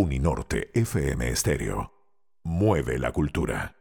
Uninorte 0.00 0.70
FM 0.72 1.28
Estéreo. 1.28 1.92
Mueve 2.42 2.98
la 2.98 3.12
cultura. 3.12 3.76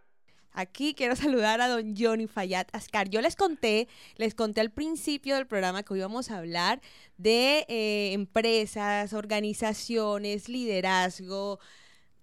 Aquí 0.52 0.94
quiero 0.94 1.16
saludar 1.16 1.62
a 1.62 1.70
don 1.70 1.96
Johnny 1.96 2.28
Fayad 2.28 2.68
Ascar. 2.74 3.08
Yo 3.08 3.22
les 3.22 3.38
conté, 3.38 3.88
les 4.18 4.36
conté 4.36 4.60
al 4.60 4.70
principio 4.70 5.38
del 5.38 5.48
programa 5.48 5.82
que 5.82 5.94
hoy 5.94 6.00
íbamos 6.00 6.30
a 6.30 6.40
hablar 6.40 6.82
de 7.16 7.66
eh, 7.70 8.12
empresas, 8.12 9.14
organizaciones, 9.14 10.50
liderazgo, 10.50 11.60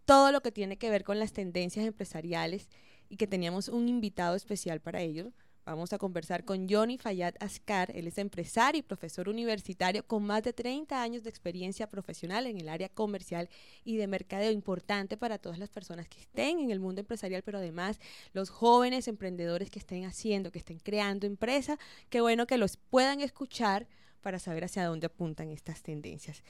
todo 0.04 0.30
lo 0.30 0.42
que 0.42 0.52
tiene 0.52 0.76
que 0.76 0.90
ver 0.90 1.02
con 1.02 1.18
las 1.18 1.32
tendencias 1.32 1.86
empresariales 1.86 2.68
y 3.08 3.16
que 3.16 3.26
teníamos 3.26 3.68
un 3.68 3.88
invitado 3.88 4.36
especial 4.36 4.82
para 4.82 5.00
ello. 5.00 5.32
Vamos 5.66 5.92
a 5.92 5.98
conversar 5.98 6.44
con 6.44 6.68
Johnny 6.68 6.96
Fayad 6.96 7.34
Ascar. 7.40 7.90
Él 7.92 8.06
es 8.06 8.18
empresario 8.18 8.78
y 8.78 8.82
profesor 8.82 9.28
universitario 9.28 10.06
con 10.06 10.22
más 10.22 10.44
de 10.44 10.52
30 10.52 11.02
años 11.02 11.24
de 11.24 11.28
experiencia 11.28 11.88
profesional 11.88 12.46
en 12.46 12.60
el 12.60 12.68
área 12.68 12.88
comercial 12.88 13.48
y 13.84 13.96
de 13.96 14.06
mercadeo. 14.06 14.52
Importante 14.52 15.16
para 15.16 15.38
todas 15.38 15.58
las 15.58 15.68
personas 15.68 16.06
que 16.06 16.20
estén 16.20 16.60
en 16.60 16.70
el 16.70 16.78
mundo 16.78 17.00
empresarial, 17.00 17.42
pero 17.42 17.58
además 17.58 17.98
los 18.32 18.48
jóvenes 18.48 19.08
emprendedores 19.08 19.68
que 19.68 19.80
estén 19.80 20.04
haciendo, 20.04 20.52
que 20.52 20.60
estén 20.60 20.78
creando 20.78 21.26
empresa. 21.26 21.80
Qué 22.10 22.20
bueno 22.20 22.46
que 22.46 22.58
los 22.58 22.76
puedan 22.76 23.20
escuchar 23.20 23.88
para 24.20 24.38
saber 24.38 24.62
hacia 24.62 24.84
dónde 24.84 25.08
apuntan 25.08 25.50
estas 25.50 25.82
tendencias. 25.82 26.44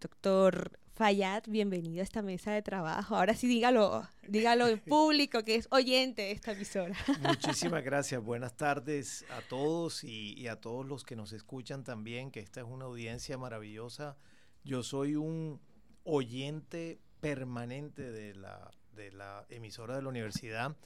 Doctor 0.00 0.76
Fayad, 1.00 1.44
bienvenido 1.48 2.00
a 2.00 2.02
esta 2.02 2.20
mesa 2.20 2.52
de 2.52 2.60
trabajo. 2.60 3.16
Ahora 3.16 3.34
sí 3.34 3.46
dígalo, 3.46 4.06
dígalo 4.28 4.68
en 4.68 4.78
público 4.84 5.42
que 5.44 5.54
es 5.54 5.66
oyente 5.70 6.20
de 6.20 6.32
esta 6.32 6.52
emisora. 6.52 6.94
Muchísimas 7.22 7.82
gracias. 7.84 8.22
Buenas 8.22 8.54
tardes 8.54 9.24
a 9.30 9.40
todos 9.40 10.04
y, 10.04 10.46
a 10.46 10.60
todos 10.60 10.84
los 10.84 11.02
que 11.04 11.16
nos 11.16 11.32
escuchan 11.32 11.84
también, 11.84 12.30
que 12.30 12.40
esta 12.40 12.60
es 12.60 12.66
una 12.68 12.84
audiencia 12.84 13.38
maravillosa. 13.38 14.18
Yo 14.62 14.82
soy 14.82 15.16
un 15.16 15.58
oyente 16.04 17.00
permanente 17.22 18.12
de 18.12 18.34
la, 18.34 18.70
de 18.92 19.10
la 19.10 19.46
emisora 19.48 19.96
de 19.96 20.02
la 20.02 20.10
universidad, 20.10 20.76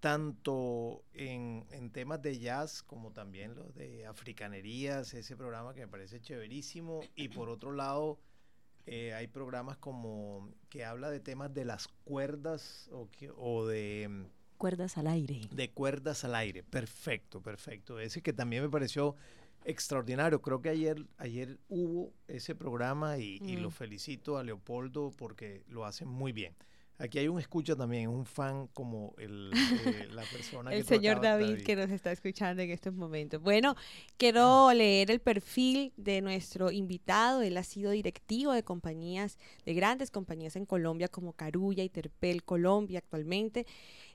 tanto 0.00 1.06
en, 1.14 1.64
en 1.70 1.90
temas 1.90 2.20
de 2.20 2.38
jazz 2.38 2.82
como 2.82 3.12
también 3.12 3.54
los 3.54 3.74
de 3.74 4.04
africanerías, 4.04 5.14
ese 5.14 5.38
programa 5.38 5.72
que 5.72 5.80
me 5.80 5.88
parece 5.88 6.20
chéverísimo. 6.20 7.00
Y 7.14 7.28
por 7.28 7.48
otro 7.48 7.72
lado, 7.72 8.18
eh, 8.86 9.14
hay 9.14 9.26
programas 9.28 9.76
como 9.76 10.50
que 10.68 10.84
habla 10.84 11.10
de 11.10 11.20
temas 11.20 11.52
de 11.54 11.64
las 11.64 11.88
cuerdas 12.04 12.90
o, 13.36 13.66
de... 13.66 14.08
Mm, 14.08 14.24
cuerdas 14.58 14.98
al 14.98 15.06
aire. 15.06 15.40
De 15.52 15.70
cuerdas 15.70 16.24
al 16.24 16.34
aire. 16.34 16.62
Perfecto, 16.62 17.40
perfecto. 17.40 18.00
Ese 18.00 18.22
que 18.22 18.32
también 18.32 18.62
me 18.62 18.70
pareció 18.70 19.16
extraordinario. 19.64 20.42
Creo 20.42 20.60
que 20.60 20.70
ayer, 20.70 21.06
ayer 21.18 21.58
hubo 21.68 22.12
ese 22.26 22.54
programa 22.54 23.18
y, 23.18 23.38
y 23.42 23.56
lo 23.56 23.68
mm. 23.68 23.72
felicito 23.72 24.38
a 24.38 24.42
Leopoldo 24.42 25.12
porque 25.16 25.62
lo 25.68 25.84
hace 25.84 26.04
muy 26.04 26.32
bien. 26.32 26.54
Aquí 26.98 27.18
hay 27.18 27.28
un 27.28 27.38
escucha 27.38 27.74
también, 27.74 28.08
un 28.08 28.24
fan 28.24 28.68
como 28.68 29.14
el, 29.18 29.50
eh, 29.54 30.08
la 30.12 30.22
persona 30.22 30.72
el 30.72 30.84
señor 30.84 31.20
David, 31.20 31.62
que 31.64 31.74
nos 31.74 31.90
está 31.90 32.12
escuchando 32.12 32.62
en 32.62 32.70
estos 32.70 32.94
momentos. 32.94 33.42
Bueno, 33.42 33.74
quiero 34.16 34.72
leer 34.72 35.10
el 35.10 35.20
perfil 35.20 35.92
de 35.96 36.20
nuestro 36.20 36.70
invitado. 36.70 37.42
Él 37.42 37.56
ha 37.56 37.64
sido 37.64 37.90
directivo 37.90 38.52
de 38.52 38.62
compañías, 38.62 39.38
de 39.64 39.74
grandes 39.74 40.10
compañías 40.10 40.54
en 40.56 40.66
Colombia 40.66 41.08
como 41.08 41.32
Carulla 41.32 41.82
y 41.82 41.88
Terpel 41.88 42.44
Colombia 42.44 42.98
actualmente. 42.98 43.66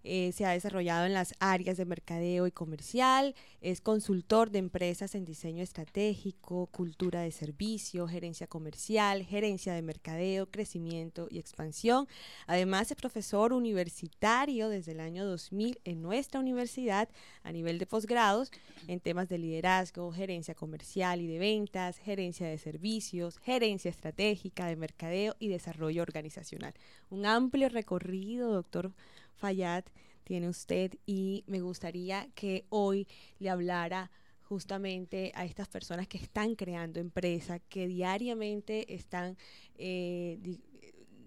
Eh, 0.09 0.31
se 0.31 0.45
ha 0.45 0.51
desarrollado 0.51 1.05
en 1.05 1.13
las 1.13 1.35
áreas 1.39 1.75
de 1.75 1.83
mercadeo 1.83 2.47
y 2.47 2.51
comercial, 2.51 3.35
es 3.59 3.81
consultor 3.81 4.51
de 4.51 4.59
empresas 4.59 5.15
en 5.15 5.25
diseño 5.25 5.61
estratégico, 5.61 6.67
cultura 6.67 7.19
de 7.23 7.31
servicio, 7.31 8.07
gerencia 8.07 8.47
comercial, 8.47 9.25
gerencia 9.25 9.73
de 9.73 9.81
mercadeo, 9.81 10.49
crecimiento 10.49 11.27
y 11.29 11.39
expansión. 11.39 12.07
Además 12.45 12.89
es 12.89 12.95
profesor 12.95 13.51
universitario 13.51 14.69
desde 14.69 14.93
el 14.93 15.01
año 15.01 15.25
2000 15.25 15.81
en 15.83 16.01
nuestra 16.01 16.39
universidad 16.39 17.09
a 17.43 17.51
nivel 17.51 17.77
de 17.77 17.85
posgrados 17.85 18.53
en 18.87 19.01
temas 19.01 19.27
de 19.27 19.39
liderazgo, 19.39 20.13
gerencia 20.13 20.55
comercial 20.55 21.19
y 21.19 21.27
de 21.27 21.37
ventas, 21.37 21.97
gerencia 21.97 22.47
de 22.47 22.57
servicios, 22.57 23.39
gerencia 23.39 23.89
estratégica 23.89 24.67
de 24.67 24.77
mercadeo 24.77 25.35
y 25.37 25.49
desarrollo 25.49 26.01
organizacional. 26.01 26.73
Un 27.09 27.25
amplio 27.25 27.67
recorrido, 27.67 28.53
doctor 28.53 28.93
Fayad 29.37 29.85
tiene 30.23 30.49
usted 30.49 30.93
y 31.05 31.43
me 31.47 31.61
gustaría 31.61 32.27
que 32.35 32.65
hoy 32.69 33.07
le 33.39 33.49
hablara 33.49 34.11
justamente 34.41 35.31
a 35.35 35.45
estas 35.45 35.67
personas 35.67 36.07
que 36.07 36.17
están 36.17 36.55
creando 36.55 36.99
empresas, 36.99 37.61
que 37.69 37.87
diariamente 37.87 38.93
están 38.93 39.37
eh, 39.75 40.59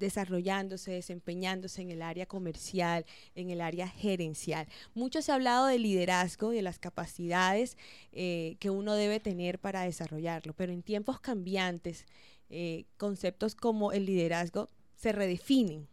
desarrollándose, 0.01 0.93
desempeñándose 0.93 1.83
en 1.83 1.91
el 1.91 2.03
área 2.03 2.27
comercial, 2.27 3.05
en 3.35 3.51
el 3.51 3.61
área 3.61 3.87
gerencial. 3.87 4.67
Mucho 4.95 5.23
se 5.23 5.31
ha 5.31 5.35
hablado 5.37 5.67
de 5.67 5.79
liderazgo, 5.79 6.51
de 6.51 6.63
las 6.63 6.79
capacidades 6.79 7.77
eh, 8.13 8.57
que 8.59 8.71
uno 8.71 8.95
debe 8.95 9.21
tener 9.21 9.59
para 9.59 9.83
desarrollarlo, 9.83 10.55
pero 10.55 10.73
en 10.73 10.83
tiempos 10.83 11.21
cambiantes, 11.21 12.07
eh, 12.49 12.87
conceptos 12.97 13.55
como 13.55 13.93
el 13.93 14.07
liderazgo 14.07 14.69
se 14.97 15.13
redefinen, 15.13 15.87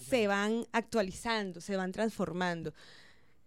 se 0.00 0.26
van 0.26 0.66
actualizando, 0.72 1.60
se 1.60 1.76
van 1.76 1.92
transformando. 1.92 2.72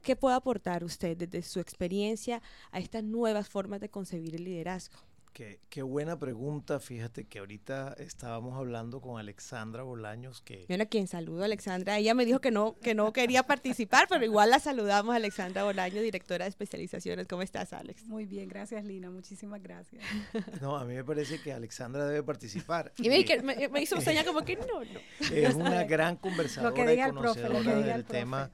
¿Qué 0.01 0.15
puede 0.15 0.35
aportar 0.35 0.83
usted 0.83 1.15
desde 1.15 1.43
su 1.43 1.59
experiencia 1.59 2.41
a 2.71 2.79
estas 2.79 3.03
nuevas 3.03 3.49
formas 3.49 3.79
de 3.79 3.89
concebir 3.89 4.35
el 4.35 4.43
liderazgo? 4.43 4.97
Qué, 5.33 5.81
buena 5.81 6.19
pregunta. 6.19 6.79
Fíjate 6.81 7.23
que 7.25 7.39
ahorita 7.39 7.95
estábamos 7.97 8.57
hablando 8.57 8.99
con 8.99 9.17
Alexandra 9.17 9.81
Bolaños 9.81 10.41
que... 10.41 10.65
Bueno, 10.67 10.87
quien 10.89 11.07
saludo 11.07 11.45
Alexandra. 11.45 11.97
Ella 11.97 12.13
me 12.13 12.25
dijo 12.25 12.41
que 12.41 12.51
no, 12.51 12.75
que 12.79 12.93
no 12.93 13.13
quería 13.13 13.43
participar, 13.43 14.07
pero 14.09 14.25
igual 14.25 14.49
la 14.49 14.59
saludamos, 14.59 15.15
Alexandra 15.15 15.63
Bolaños, 15.63 16.03
directora 16.03 16.45
de 16.45 16.49
especializaciones. 16.49 17.27
¿Cómo 17.27 17.43
estás, 17.43 17.71
Alex? 17.71 18.05
Muy 18.07 18.25
bien, 18.25 18.49
gracias, 18.49 18.83
Lina. 18.83 19.09
Muchísimas 19.09 19.61
gracias. 19.61 20.03
No, 20.61 20.77
a 20.77 20.85
mí 20.85 20.93
me 20.93 21.03
parece 21.03 21.41
que 21.41 21.53
Alexandra 21.53 22.05
debe 22.05 22.23
participar. 22.23 22.93
Y 22.97 23.09
me, 23.09 23.81
hizo 23.81 23.99
señal 24.01 24.25
como 24.25 24.43
que 24.43 24.57
no, 24.57 24.65
no. 24.65 24.99
Es 25.33 25.55
una 25.55 25.83
gran 25.85 26.17
conversadora 26.17 26.93
y 26.93 27.11
conocedora 27.11 27.81
del 27.81 28.05
tema. 28.05 28.51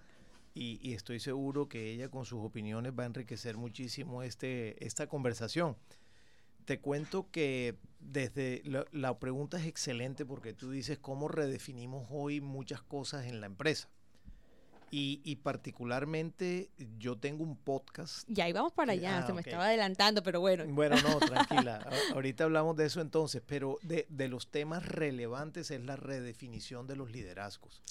Y, 0.54 0.80
y, 0.82 0.94
estoy 0.94 1.20
seguro 1.20 1.68
que 1.68 1.92
ella 1.92 2.10
con 2.10 2.26
sus 2.26 2.44
opiniones 2.44 2.94
va 2.98 3.04
a 3.04 3.06
enriquecer 3.08 3.58
muchísimo 3.58 4.24
este, 4.24 4.84
esta 4.86 5.08
conversación. 5.08 5.76
Te 6.68 6.82
cuento 6.82 7.32
que 7.32 7.78
desde 8.02 8.62
la, 8.92 9.18
pregunta 9.20 9.58
es 9.58 9.66
excelente 9.66 10.26
porque 10.26 10.52
tú 10.52 10.70
dices 10.70 11.00
cómo 11.00 11.30
redefinimos 11.30 12.10
hoy 12.12 12.42
muchas 12.42 12.82
cosas 12.82 13.26
en 13.26 13.40
la 13.40 13.46
empresa. 13.46 13.88
Y, 14.92 15.38
particularmente 15.38 16.70
yo 17.00 17.18
tengo 17.18 17.46
un 17.46 17.56
podcast. 17.56 18.28
Ya 18.28 18.50
íbamos 18.50 18.74
para 18.74 18.92
allá, 18.92 19.20
ah, 19.20 19.28
se 19.28 19.32
me 19.32 19.40
estaba 19.40 19.68
adelantando, 19.68 20.24
pero 20.24 20.42
bueno. 20.42 20.66
Bueno, 20.68 20.98
no, 21.02 21.20
tranquila. 21.26 21.90
Ahorita 22.14 22.44
hablamos 22.44 22.76
de 22.76 22.88
eso 22.88 23.00
entonces, 23.00 23.42
pero 23.46 23.80
de, 23.84 24.28
los 24.28 24.52
temas 24.52 24.86
relevantes 24.86 25.72
es 25.72 25.82
la 25.86 25.96
redefinición 25.96 26.86
de 26.86 26.98
los 26.98 27.12
liderazgos 27.12 27.82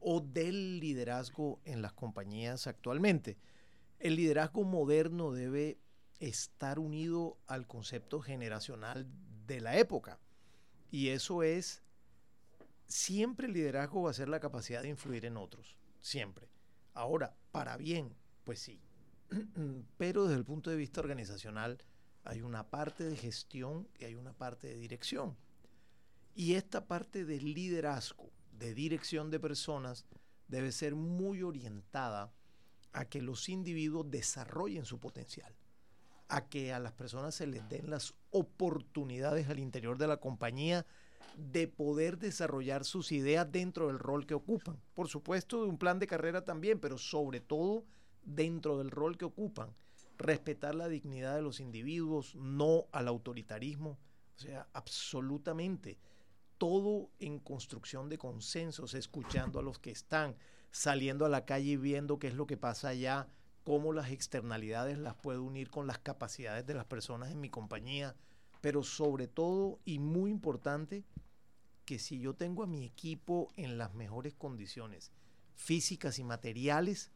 o 0.00 0.20
del 0.20 0.80
liderazgo 0.80 1.60
en 1.64 1.82
las 1.82 1.92
compañías 1.92 2.66
actualmente. 2.66 3.36
El 4.00 4.16
liderazgo 4.16 4.64
moderno 4.64 5.30
debe 5.30 5.78
estar 6.20 6.78
unido 6.78 7.38
al 7.46 7.66
concepto 7.66 8.20
generacional 8.20 9.06
de 9.46 9.60
la 9.60 9.76
época. 9.78 10.18
Y 10.90 11.08
eso 11.08 11.42
es, 11.42 11.82
siempre 12.86 13.46
el 13.46 13.52
liderazgo 13.52 14.02
va 14.02 14.10
a 14.10 14.14
ser 14.14 14.28
la 14.28 14.40
capacidad 14.40 14.82
de 14.82 14.88
influir 14.88 15.24
en 15.24 15.36
otros, 15.36 15.76
siempre. 16.00 16.48
Ahora, 16.92 17.36
para 17.50 17.76
bien, 17.76 18.14
pues 18.44 18.60
sí. 18.60 18.80
Pero 19.96 20.24
desde 20.24 20.38
el 20.38 20.44
punto 20.44 20.70
de 20.70 20.76
vista 20.76 21.00
organizacional 21.00 21.82
hay 22.24 22.42
una 22.42 22.70
parte 22.70 23.04
de 23.04 23.16
gestión 23.16 23.88
y 23.98 24.04
hay 24.04 24.14
una 24.14 24.32
parte 24.32 24.68
de 24.68 24.76
dirección. 24.76 25.36
Y 26.34 26.54
esta 26.54 26.86
parte 26.86 27.24
de 27.24 27.40
liderazgo, 27.40 28.30
de 28.52 28.74
dirección 28.74 29.30
de 29.30 29.40
personas, 29.40 30.04
debe 30.48 30.72
ser 30.72 30.94
muy 30.94 31.42
orientada 31.42 32.32
a 32.92 33.04
que 33.06 33.20
los 33.20 33.48
individuos 33.48 34.10
desarrollen 34.10 34.84
su 34.84 35.00
potencial 35.00 35.54
a 36.34 36.48
que 36.48 36.72
a 36.72 36.80
las 36.80 36.92
personas 36.92 37.34
se 37.36 37.46
les 37.46 37.68
den 37.68 37.88
las 37.88 38.14
oportunidades 38.30 39.48
al 39.48 39.60
interior 39.60 39.98
de 39.98 40.08
la 40.08 40.16
compañía 40.16 40.84
de 41.36 41.68
poder 41.68 42.18
desarrollar 42.18 42.84
sus 42.84 43.12
ideas 43.12 43.50
dentro 43.50 43.86
del 43.86 44.00
rol 44.00 44.26
que 44.26 44.34
ocupan. 44.34 44.80
Por 44.94 45.08
supuesto, 45.08 45.62
de 45.62 45.68
un 45.68 45.78
plan 45.78 46.00
de 46.00 46.08
carrera 46.08 46.44
también, 46.44 46.80
pero 46.80 46.98
sobre 46.98 47.40
todo 47.40 47.84
dentro 48.24 48.78
del 48.78 48.90
rol 48.90 49.16
que 49.16 49.24
ocupan. 49.24 49.74
Respetar 50.18 50.74
la 50.74 50.88
dignidad 50.88 51.36
de 51.36 51.42
los 51.42 51.60
individuos, 51.60 52.34
no 52.34 52.86
al 52.90 53.06
autoritarismo. 53.06 53.98
O 54.36 54.38
sea, 54.38 54.66
absolutamente 54.72 55.98
todo 56.58 57.10
en 57.20 57.38
construcción 57.38 58.08
de 58.08 58.18
consensos, 58.18 58.94
escuchando 58.94 59.60
a 59.60 59.62
los 59.62 59.78
que 59.78 59.90
están, 59.90 60.36
saliendo 60.72 61.24
a 61.24 61.28
la 61.28 61.44
calle 61.44 61.72
y 61.72 61.76
viendo 61.76 62.18
qué 62.18 62.28
es 62.28 62.34
lo 62.34 62.46
que 62.46 62.56
pasa 62.56 62.88
allá, 62.88 63.28
cómo 63.64 63.92
las 63.92 64.10
externalidades 64.10 64.98
las 64.98 65.14
puedo 65.14 65.42
unir 65.42 65.70
con 65.70 65.86
las 65.86 65.98
capacidades 65.98 66.66
de 66.66 66.74
las 66.74 66.84
personas 66.84 67.32
en 67.32 67.40
mi 67.40 67.48
compañía, 67.48 68.14
pero 68.60 68.82
sobre 68.82 69.26
todo 69.26 69.80
y 69.84 69.98
muy 69.98 70.30
importante, 70.30 71.04
que 71.84 71.98
si 71.98 72.18
yo 72.18 72.34
tengo 72.34 72.62
a 72.62 72.66
mi 72.66 72.84
equipo 72.84 73.48
en 73.56 73.76
las 73.78 73.94
mejores 73.94 74.34
condiciones 74.34 75.12
físicas 75.54 76.18
y 76.18 76.24
materiales, 76.24 77.10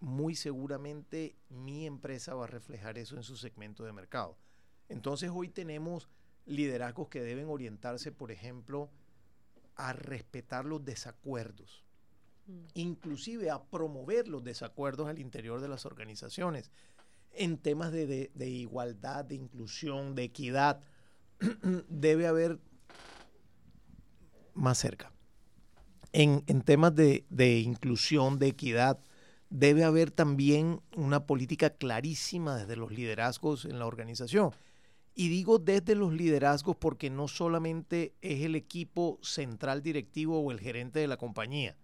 muy 0.00 0.34
seguramente 0.34 1.36
mi 1.50 1.86
empresa 1.86 2.34
va 2.34 2.44
a 2.44 2.48
reflejar 2.48 2.98
eso 2.98 3.16
en 3.16 3.22
su 3.22 3.36
segmento 3.36 3.84
de 3.84 3.92
mercado. 3.92 4.36
Entonces 4.88 5.30
hoy 5.32 5.48
tenemos 5.48 6.08
liderazgos 6.46 7.08
que 7.08 7.22
deben 7.22 7.48
orientarse, 7.48 8.12
por 8.12 8.30
ejemplo, 8.30 8.90
a 9.76 9.92
respetar 9.92 10.64
los 10.64 10.84
desacuerdos. 10.84 11.84
Inclusive 12.74 13.50
a 13.50 13.62
promover 13.62 14.28
los 14.28 14.44
desacuerdos 14.44 15.08
al 15.08 15.18
interior 15.18 15.60
de 15.60 15.68
las 15.68 15.86
organizaciones 15.86 16.70
en 17.32 17.58
temas 17.58 17.92
de, 17.92 18.30
igualdad, 18.38 19.24
de 19.24 19.36
inclusión, 19.36 20.14
de 20.14 20.24
equidad. 20.24 20.80
debe 21.88 22.26
haber 22.26 22.58
más 24.54 24.78
cerca. 24.78 25.12
En, 26.12 26.42
temas 26.62 26.94
de, 26.94 27.24
de 27.30 27.60
inclusión, 27.60 28.38
de 28.38 28.48
equidad, 28.48 28.98
debe 29.48 29.84
haber 29.84 30.10
también 30.10 30.80
una 30.96 31.26
política 31.26 31.70
clarísima 31.70 32.56
desde 32.56 32.76
los 32.76 32.90
liderazgos 32.90 33.64
en 33.64 33.78
la 33.78 33.86
organización. 33.86 34.50
Y 35.14 35.28
digo 35.28 35.58
desde 35.58 35.94
los 35.94 36.12
liderazgos 36.12 36.76
porque 36.76 37.10
no 37.10 37.28
solamente 37.28 38.14
es 38.22 38.44
el 38.44 38.54
equipo 38.54 39.18
central 39.22 39.82
directivo 39.82 40.40
o 40.40 40.50
el 40.50 40.60
gerente 40.60 41.00
de 41.00 41.08
la 41.08 41.16
compañía, 41.16 41.76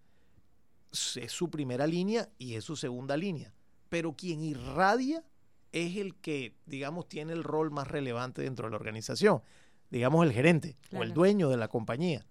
es 1.17 1.33
su 1.33 1.51
primera 1.51 1.87
línea 1.87 2.29
y 2.39 2.55
es 2.55 2.65
su 2.65 2.77
segunda 2.77 3.17
línea, 3.17 3.53
pero 3.89 4.15
quien 4.15 4.43
irradia 4.43 5.25
es 5.73 5.97
el 5.97 6.15
que, 6.17 6.55
digamos, 6.67 7.09
tiene 7.09 7.33
el 7.33 7.45
rol 7.45 7.71
más 7.71 7.89
relevante 7.89 8.43
dentro 8.43 8.67
de 8.67 8.71
la 8.71 8.77
organización, 8.77 9.43
digamos 9.91 10.25
el 10.25 10.33
gerente 10.33 10.77
o 10.93 11.03
el 11.03 11.13
dueño 11.13 11.49
de 11.49 11.57
la 11.57 11.69
compañía. 11.69 12.27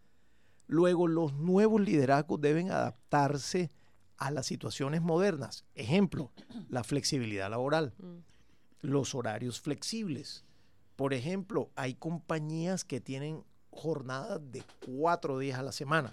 Luego, 0.68 1.08
los 1.08 1.34
nuevos 1.34 1.82
liderazgos 1.82 2.42
deben 2.42 2.72
adaptarse 2.72 3.72
a 4.18 4.32
las 4.32 4.46
situaciones 4.46 5.02
modernas. 5.02 5.66
Ejemplo, 5.76 6.32
la 6.70 6.84
flexibilidad 6.84 7.50
laboral, 7.50 7.94
mm. 7.98 8.88
los 8.88 9.14
horarios 9.14 9.60
flexibles. 9.60 10.44
Por 10.96 11.14
ejemplo, 11.14 11.70
hay 11.76 11.94
compañías 11.96 12.84
que 12.84 13.02
tienen 13.02 13.44
jornadas 13.70 14.40
de 14.52 14.64
cuatro 14.86 15.38
días 15.38 15.60
a 15.60 15.64
la 15.64 15.72
semana. 15.72 16.12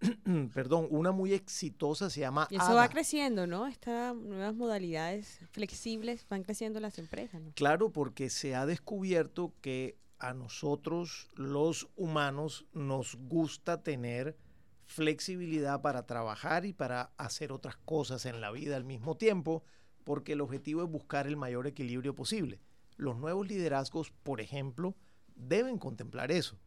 Perdón, 0.54 0.88
una 0.90 1.12
muy 1.12 1.32
exitosa 1.34 2.08
se 2.08 2.20
llama. 2.20 2.48
Y 2.50 2.56
eso 2.56 2.74
va 2.74 2.88
creciendo, 2.88 3.46
¿no? 3.46 3.66
Estas 3.66 4.14
nuevas 4.16 4.54
modalidades 4.54 5.40
flexibles 5.50 6.26
van 6.28 6.42
creciendo 6.42 6.80
las 6.80 6.98
empresas. 6.98 7.40
¿no? 7.40 7.52
Claro, 7.52 7.90
porque 7.90 8.30
se 8.30 8.54
ha 8.54 8.66
descubierto 8.66 9.52
que 9.60 9.98
a 10.18 10.34
nosotros, 10.34 11.28
los 11.34 11.88
humanos, 11.96 12.66
nos 12.72 13.16
gusta 13.16 13.82
tener 13.82 14.36
flexibilidad 14.84 15.80
para 15.82 16.04
trabajar 16.04 16.66
y 16.66 16.72
para 16.72 17.12
hacer 17.16 17.52
otras 17.52 17.76
cosas 17.76 18.26
en 18.26 18.40
la 18.40 18.50
vida 18.50 18.76
al 18.76 18.84
mismo 18.84 19.16
tiempo, 19.16 19.62
porque 20.04 20.32
el 20.32 20.40
objetivo 20.40 20.82
es 20.82 20.90
buscar 20.90 21.26
el 21.26 21.36
mayor 21.36 21.66
equilibrio 21.66 22.14
posible. 22.14 22.60
Los 22.96 23.16
nuevos 23.16 23.46
liderazgos, 23.46 24.10
por 24.10 24.40
ejemplo, 24.40 24.96
deben 25.36 25.78
contemplar 25.78 26.32
eso, 26.32 26.58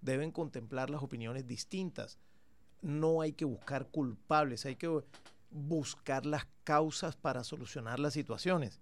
deben 0.00 0.30
contemplar 0.30 0.90
las 0.90 1.02
opiniones 1.02 1.46
distintas. 1.46 2.18
No 2.82 3.20
hay 3.20 3.32
que 3.32 3.44
buscar 3.44 3.88
culpables, 3.88 4.66
hay 4.66 4.76
que 4.76 5.02
buscar 5.50 6.26
las 6.26 6.46
causas 6.64 7.16
para 7.16 7.44
solucionar 7.44 7.98
las 7.98 8.12
situaciones. 8.12 8.80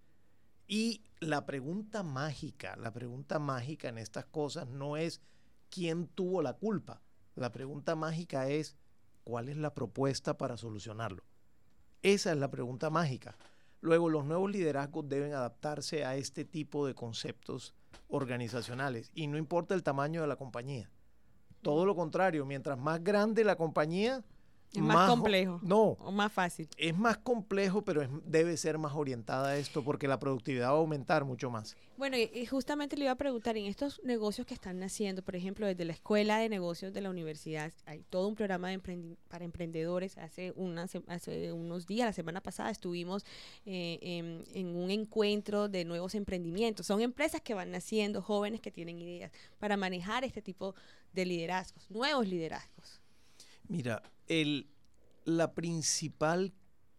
Y 0.67 1.03
la 1.21 1.47
pregunta 1.47 2.03
mágica, 2.03 2.77
la 2.77 2.93
pregunta 2.93 3.39
mágica 3.39 3.89
en 3.89 3.99
estas 3.99 4.27
cosas 4.27 4.69
no 4.69 4.97
es 4.97 5.23
quién 5.71 6.07
tuvo 6.07 6.43
la 6.43 6.55
culpa, 6.55 7.01
la 7.35 7.53
pregunta 7.53 7.95
mágica 7.95 8.49
es, 8.49 8.77
¿cuál 9.25 9.49
es 9.49 9.57
la 9.57 9.73
propuesta 9.73 10.37
para 10.37 10.57
solucionarlo? 10.57 11.23
Esa 12.03 12.33
es 12.33 12.39
la 12.39 12.51
pregunta 12.51 12.91
mágica. 12.91 13.37
Luego, 13.81 14.09
los 14.09 14.25
nuevos 14.25 14.51
liderazgos 14.51 15.09
deben 15.09 15.33
adaptarse 15.33 16.05
a 16.05 16.17
este 16.17 16.45
tipo 16.45 16.87
de 16.87 16.95
conceptos 16.95 17.75
organizacionales 18.09 19.11
y 19.15 19.29
no 19.29 19.39
importa 19.39 19.75
el 19.75 19.85
tamaño 19.85 20.21
de 20.21 20.27
la 20.27 20.37
compañía. 20.37 20.91
Todo 21.63 21.85
lo 21.85 21.95
contrario, 21.97 22.45
mientras 22.45 22.79
más 22.79 23.03
grande 23.03 23.45
la 23.45 23.57
compañía, 23.57 24.23
es 24.73 24.83
más, 24.83 25.11
complejo. 25.11 25.61
No. 25.63 25.97
O 26.01 26.13
más 26.13 26.33
fácil. 26.33 26.69
Es 26.77 26.97
más 26.97 27.17
complejo, 27.19 27.83
pero 27.83 28.07
debe 28.25 28.57
ser 28.57 28.79
más 28.79 28.93
orientada 28.95 29.49
a 29.49 29.57
esto 29.57 29.83
porque 29.83 30.07
la 30.07 30.19
productividad 30.19 30.69
va 30.69 30.75
a 30.75 30.79
aumentar 30.79 31.25
mucho 31.25 31.51
más. 31.51 31.77
Bueno, 31.97 32.17
y, 32.17 32.47
justamente 32.47 32.97
le 32.97 33.05
iba 33.05 33.13
a 33.13 33.17
preguntar, 33.17 33.57
en 33.57 33.65
estos 33.65 34.01
negocios 34.05 34.47
que 34.47 34.55
están 34.55 34.79
naciendo, 34.79 35.23
por 35.23 35.35
ejemplo, 35.35 35.67
desde 35.67 35.85
la 35.85 35.95
Escuela 35.95 36.39
de 36.39 36.49
Negocios 36.49 36.93
de 36.93 37.01
la 37.01 37.11
Universidad, 37.11 37.73
hay 37.87 38.05
todo 38.11 38.29
un 38.29 38.37
programa 38.37 38.69
de 38.69 38.79
para 39.29 39.45
emprendedores. 39.45 40.19
Hace, 40.19 40.55
hace 41.09 41.53
unos 41.53 41.87
días, 41.87 42.07
la 42.07 42.13
semana 42.13 42.41
pasada, 42.41 42.71
estuvimos 42.71 43.25
eh, 43.65 43.99
en, 44.03 44.45
en 44.55 44.77
un 44.77 44.91
encuentro 44.91 45.69
de 45.69 45.85
nuevos 45.85 46.15
emprendimientos. 46.15 46.87
Son 46.87 47.01
empresas 47.01 47.41
que 47.41 47.55
van 47.55 47.71
naciendo, 47.71 48.23
jóvenes 48.23 48.61
que 48.61 48.71
tienen 48.71 49.01
ideas 49.01 49.33
para 49.59 49.77
manejar 49.77 50.25
este 50.25 50.43
tipo 50.43 50.75
de 51.13 51.25
liderazgos, 51.25 51.91
nuevos 51.91 52.29
liderazgos. 52.29 53.01
Mira, 53.67 54.03
la 55.25 55.55
principal 55.55 56.55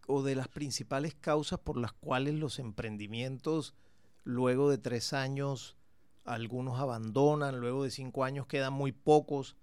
o 0.06 0.22
de 0.22 0.34
las 0.34 0.48
principales 0.48 1.14
causas 1.14 1.60
por 1.60 1.76
las 1.76 1.92
cuales 1.92 2.34
los 2.34 2.58
emprendimientos 2.58 3.74
luego 4.24 4.70
de 4.70 4.78
tres 4.78 5.12
años 5.12 5.76
algunos 6.24 6.78
abandonan, 6.78 7.60
luego 7.60 7.84
de 7.84 7.90
cinco 7.90 8.24
años 8.24 8.46
quedan 8.46 8.72
muy 8.72 8.92
pocos. 8.92 9.56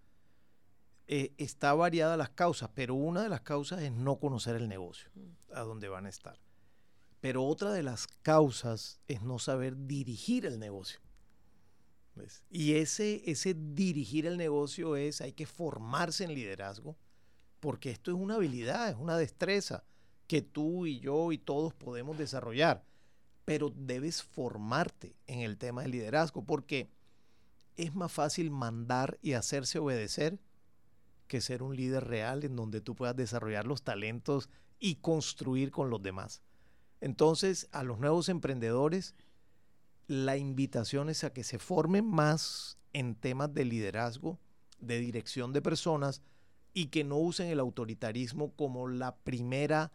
Eh, 1.07 1.33
está 1.37 1.73
variada 1.73 2.17
las 2.17 2.29
causas, 2.29 2.69
pero 2.73 2.95
una 2.95 3.23
de 3.23 3.29
las 3.29 3.41
causas 3.41 3.81
es 3.81 3.91
no 3.91 4.19
conocer 4.19 4.55
el 4.55 4.67
negocio, 4.67 5.09
a 5.53 5.61
dónde 5.61 5.87
van 5.87 6.05
a 6.05 6.09
estar. 6.09 6.39
Pero 7.21 7.45
otra 7.45 7.71
de 7.71 7.83
las 7.83 8.07
causas 8.07 8.99
es 9.07 9.21
no 9.21 9.39
saber 9.39 9.87
dirigir 9.87 10.45
el 10.45 10.59
negocio. 10.59 10.99
Y 12.49 12.73
ese, 12.73 13.21
ese 13.29 13.53
dirigir 13.53 14.25
el 14.25 14.37
negocio 14.37 14.95
es, 14.95 15.21
hay 15.21 15.33
que 15.33 15.45
formarse 15.45 16.23
en 16.23 16.33
liderazgo, 16.33 16.97
porque 17.59 17.91
esto 17.91 18.11
es 18.11 18.17
una 18.17 18.35
habilidad, 18.35 18.89
es 18.89 18.95
una 18.95 19.17
destreza 19.17 19.83
que 20.27 20.41
tú 20.41 20.85
y 20.85 20.99
yo 20.99 21.31
y 21.31 21.37
todos 21.37 21.73
podemos 21.73 22.17
desarrollar, 22.17 22.83
pero 23.45 23.69
debes 23.75 24.23
formarte 24.23 25.15
en 25.25 25.39
el 25.39 25.57
tema 25.57 25.81
del 25.81 25.91
liderazgo, 25.91 26.43
porque 26.43 26.89
es 27.77 27.95
más 27.95 28.11
fácil 28.11 28.51
mandar 28.51 29.17
y 29.21 29.33
hacerse 29.33 29.79
obedecer 29.79 30.39
que 31.27 31.41
ser 31.41 31.61
un 31.63 31.75
líder 31.75 32.05
real 32.05 32.43
en 32.43 32.55
donde 32.55 32.81
tú 32.81 32.95
puedas 32.95 33.15
desarrollar 33.15 33.65
los 33.65 33.83
talentos 33.83 34.49
y 34.79 34.95
construir 34.95 35.71
con 35.71 35.89
los 35.89 36.01
demás. 36.01 36.41
Entonces, 37.01 37.67
a 37.71 37.83
los 37.83 37.99
nuevos 37.99 38.29
emprendedores, 38.29 39.13
la 40.07 40.37
invitación 40.37 41.09
es 41.09 41.23
a 41.23 41.33
que 41.33 41.43
se 41.43 41.59
formen 41.59 42.05
más 42.05 42.77
en 42.93 43.15
temas 43.15 43.53
de 43.53 43.65
liderazgo, 43.65 44.39
de 44.79 44.99
dirección 44.99 45.53
de 45.53 45.61
personas 45.61 46.21
y 46.77 46.89
que 46.89 47.03
no 47.03 47.17
usen 47.17 47.47
el 47.47 47.59
autoritarismo 47.59 48.51
como 48.51 48.87
la 48.87 49.15
primera 49.15 49.91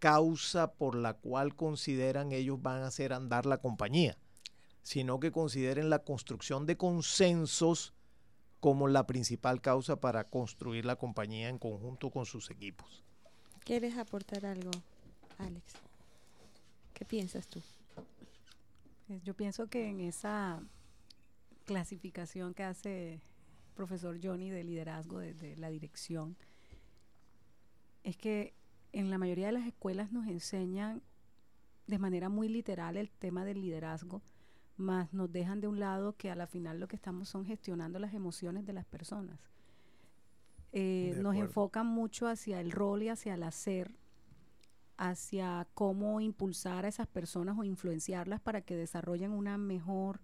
causa 0.00 0.72
por 0.72 0.96
la 0.96 1.14
cual 1.14 1.54
consideran 1.54 2.32
ellos 2.32 2.60
van 2.60 2.82
a 2.82 2.88
hacer 2.88 3.12
andar 3.12 3.46
la 3.46 3.58
compañía, 3.58 4.18
sino 4.82 5.20
que 5.20 5.30
consideren 5.30 5.88
la 5.88 6.00
construcción 6.00 6.66
de 6.66 6.76
consensos 6.76 7.94
como 8.58 8.88
la 8.88 9.06
principal 9.06 9.60
causa 9.60 10.00
para 10.00 10.28
construir 10.28 10.84
la 10.84 10.96
compañía 10.96 11.48
en 11.48 11.58
conjunto 11.58 12.10
con 12.10 12.26
sus 12.26 12.50
equipos. 12.50 13.04
¿Quieres 13.60 13.96
aportar 13.96 14.46
algo, 14.46 14.72
Alex? 15.38 15.74
¿Qué 16.92 17.04
piensas 17.04 17.46
tú? 17.46 17.62
Yo 19.22 19.34
pienso 19.34 19.68
que 19.68 19.90
en 19.90 20.00
esa 20.00 20.60
clasificación 21.66 22.52
que 22.52 22.64
hace 22.64 23.20
profesor 23.76 24.18
Johnny 24.20 24.50
de 24.50 24.64
liderazgo, 24.64 25.20
de, 25.20 25.56
la 25.56 25.68
dirección, 25.68 26.36
es 28.02 28.16
que 28.16 28.54
en 28.92 29.10
la 29.10 29.18
mayoría 29.18 29.46
de 29.46 29.52
las 29.52 29.66
escuelas 29.66 30.10
nos 30.10 30.26
enseñan 30.26 31.02
de 31.86 31.98
manera 31.98 32.28
muy 32.28 32.48
literal 32.48 32.96
el 32.96 33.10
tema 33.10 33.44
del 33.44 33.60
liderazgo, 33.60 34.22
más 34.76 35.12
nos 35.12 35.30
dejan 35.30 35.60
de 35.60 35.68
un 35.68 35.78
lado 35.78 36.16
que 36.16 36.30
a 36.30 36.34
la 36.34 36.46
final 36.46 36.80
lo 36.80 36.88
que 36.88 36.96
estamos 36.96 37.28
son 37.28 37.44
gestionando 37.44 37.98
las 37.98 38.14
emociones 38.14 38.66
de 38.66 38.72
las 38.72 38.84
personas. 38.84 39.38
Eh, 40.72 41.14
nos 41.22 41.36
enfocan 41.36 41.86
mucho 41.86 42.26
hacia 42.26 42.60
el 42.60 42.72
rol 42.72 43.02
y 43.02 43.08
hacia 43.08 43.34
el 43.34 43.44
hacer, 43.44 43.94
hacia 44.96 45.66
cómo 45.74 46.20
impulsar 46.20 46.84
a 46.84 46.88
esas 46.88 47.06
personas 47.06 47.56
o 47.58 47.64
influenciarlas 47.64 48.40
para 48.40 48.62
que 48.62 48.76
desarrollen 48.76 49.32
una 49.32 49.56
mejor, 49.56 50.20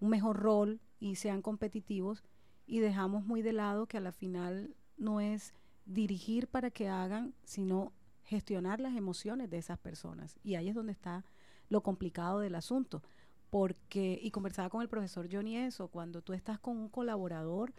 un 0.00 0.10
mejor 0.10 0.36
rol 0.36 0.80
y 1.00 1.16
sean 1.16 1.42
competitivos 1.42 2.22
y 2.66 2.80
dejamos 2.80 3.24
muy 3.24 3.42
de 3.42 3.52
lado 3.52 3.86
que 3.86 3.96
a 3.96 4.00
la 4.00 4.12
final 4.12 4.74
no 4.96 5.20
es 5.20 5.54
dirigir 5.84 6.48
para 6.48 6.70
que 6.70 6.88
hagan, 6.88 7.34
sino 7.44 7.92
gestionar 8.24 8.80
las 8.80 8.96
emociones 8.96 9.50
de 9.50 9.58
esas 9.58 9.78
personas. 9.78 10.36
Y 10.42 10.56
ahí 10.56 10.68
es 10.68 10.74
donde 10.74 10.92
está 10.92 11.24
lo 11.68 11.82
complicado 11.82 12.40
del 12.40 12.56
asunto. 12.56 13.02
Porque, 13.50 14.18
y 14.20 14.30
conversaba 14.32 14.68
con 14.68 14.82
el 14.82 14.88
profesor 14.88 15.28
Johnny 15.30 15.56
eso, 15.56 15.88
cuando 15.88 16.20
tú 16.22 16.32
estás 16.32 16.58
con 16.58 16.76
un 16.76 16.88
colaborador, 16.88 17.72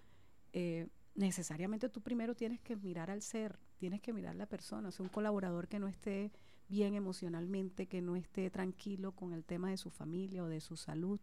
eh, 0.54 0.88
necesariamente 1.16 1.90
tú 1.90 2.02
primero 2.02 2.36
tienes 2.36 2.62
que 2.62 2.78
mirar 2.78 3.12
al 3.12 3.22
ser, 3.22 3.60
tienes 3.78 4.02
que 4.02 4.14
mirar 4.14 4.36
la 4.36 4.46
persona, 4.46 4.88
o 4.88 4.92
sea, 4.92 5.04
un 5.04 5.10
colaborador 5.10 5.68
que 5.68 5.80
no 5.80 5.88
esté 5.88 6.32
bien 6.70 6.96
emocionalmente, 6.96 7.88
que 7.88 8.02
no 8.02 8.16
esté 8.16 8.50
tranquilo 8.50 9.12
con 9.12 9.34
el 9.34 9.44
tema 9.44 9.70
de 9.70 9.78
su 9.78 9.90
familia 9.90 10.44
o 10.44 10.48
de 10.48 10.62
su 10.62 10.78
salud, 10.78 11.20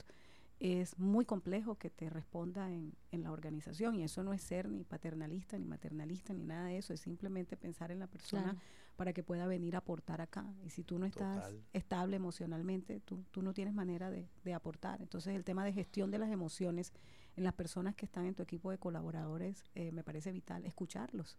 es 0.60 0.98
muy 0.98 1.24
complejo 1.24 1.76
que 1.76 1.90
te 1.90 2.08
responda 2.08 2.70
en, 2.70 2.94
la 3.12 3.30
organización 3.30 3.94
y 3.94 4.02
eso 4.02 4.22
no 4.24 4.32
es 4.32 4.42
ser 4.42 4.68
ni 4.68 4.84
paternalista 4.84 5.58
ni 5.58 5.66
maternalista 5.66 6.34
ni 6.34 6.44
nada 6.44 6.66
de 6.66 6.78
eso, 6.78 6.92
es 6.92 7.00
simplemente 7.00 7.56
pensar 7.56 7.90
en 7.90 8.00
la 8.00 8.06
persona 8.06 8.56
para 8.96 9.12
que 9.12 9.22
pueda 9.22 9.46
venir 9.46 9.74
a 9.76 9.78
aportar 9.78 10.20
acá. 10.20 10.44
Y 10.64 10.70
si 10.70 10.84
tú 10.84 10.98
no 10.98 11.06
estás 11.06 11.52
estable 11.72 12.16
emocionalmente, 12.16 13.00
tú, 13.00 13.24
tú, 13.30 13.42
no 13.42 13.54
tienes 13.54 13.74
manera 13.74 14.10
de, 14.10 14.28
de, 14.44 14.54
aportar. 14.54 15.00
Entonces 15.00 15.34
el 15.34 15.44
tema 15.44 15.64
de 15.64 15.72
gestión 15.72 16.10
de 16.10 16.18
las 16.18 16.30
emociones 16.30 16.92
en 17.36 17.44
las 17.44 17.54
personas 17.54 17.94
que 17.94 18.06
están 18.06 18.26
en 18.26 18.34
tu 18.34 18.42
equipo 18.42 18.70
de 18.70 18.78
colaboradores 18.78 19.64
eh, 19.74 19.92
me 19.92 20.04
parece 20.04 20.32
vital, 20.32 20.64
escucharlos, 20.64 21.36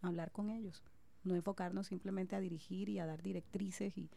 hablar 0.00 0.32
con 0.32 0.50
ellos, 0.50 0.82
no 1.24 1.34
enfocarnos 1.34 1.86
simplemente 1.86 2.36
a 2.36 2.40
dirigir 2.40 2.88
y 2.88 2.98
a 2.98 3.06
dar 3.06 3.22
directrices 3.22 3.96
y, 3.98 4.10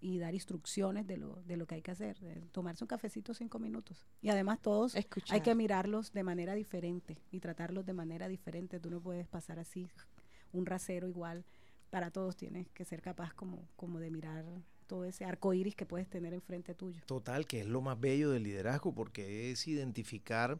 y 0.00 0.18
dar 0.18 0.34
instrucciones 0.34 1.06
de 1.06 1.16
lo, 1.16 1.42
de 1.44 1.56
lo 1.56 1.66
que 1.66 1.76
hay 1.76 1.82
que 1.82 1.90
hacer. 1.90 2.18
tomarse 2.52 2.84
un 2.84 2.88
cafecito 2.88 3.34
cinco 3.34 3.58
minutos. 3.58 4.06
Y 4.20 4.28
además 4.28 4.60
todos 4.60 4.94
hay 4.94 5.40
que 5.40 5.54
mirarlos 5.54 6.12
de 6.12 6.22
manera 6.22 6.54
diferente 6.54 7.18
y 7.30 7.40
tratarlos 7.40 7.86
de 7.86 7.92
manera 7.92 8.28
diferente. 8.28 8.80
Tú 8.80 8.90
no 8.90 9.00
puedes 9.00 9.26
pasar 9.26 9.58
así 9.58 9.88
un 10.52 10.66
rasero 10.66 11.08
igual. 11.08 11.44
Para 11.90 12.10
todos 12.10 12.36
tienes 12.36 12.68
que 12.70 12.84
ser 12.84 13.00
capaz 13.02 13.32
como, 13.34 13.68
como 13.76 13.98
de 13.98 14.10
mirar 14.10 14.44
todo 14.86 15.04
ese 15.04 15.24
arco 15.24 15.54
iris 15.54 15.74
que 15.74 15.86
puedes 15.86 16.08
tener 16.08 16.34
enfrente 16.34 16.74
tuyo. 16.74 17.02
Total, 17.06 17.46
que 17.46 17.60
es 17.60 17.66
lo 17.66 17.80
más 17.80 17.98
bello 17.98 18.30
del 18.30 18.42
liderazgo, 18.42 18.92
porque 18.94 19.50
es 19.50 19.66
identificar 19.66 20.58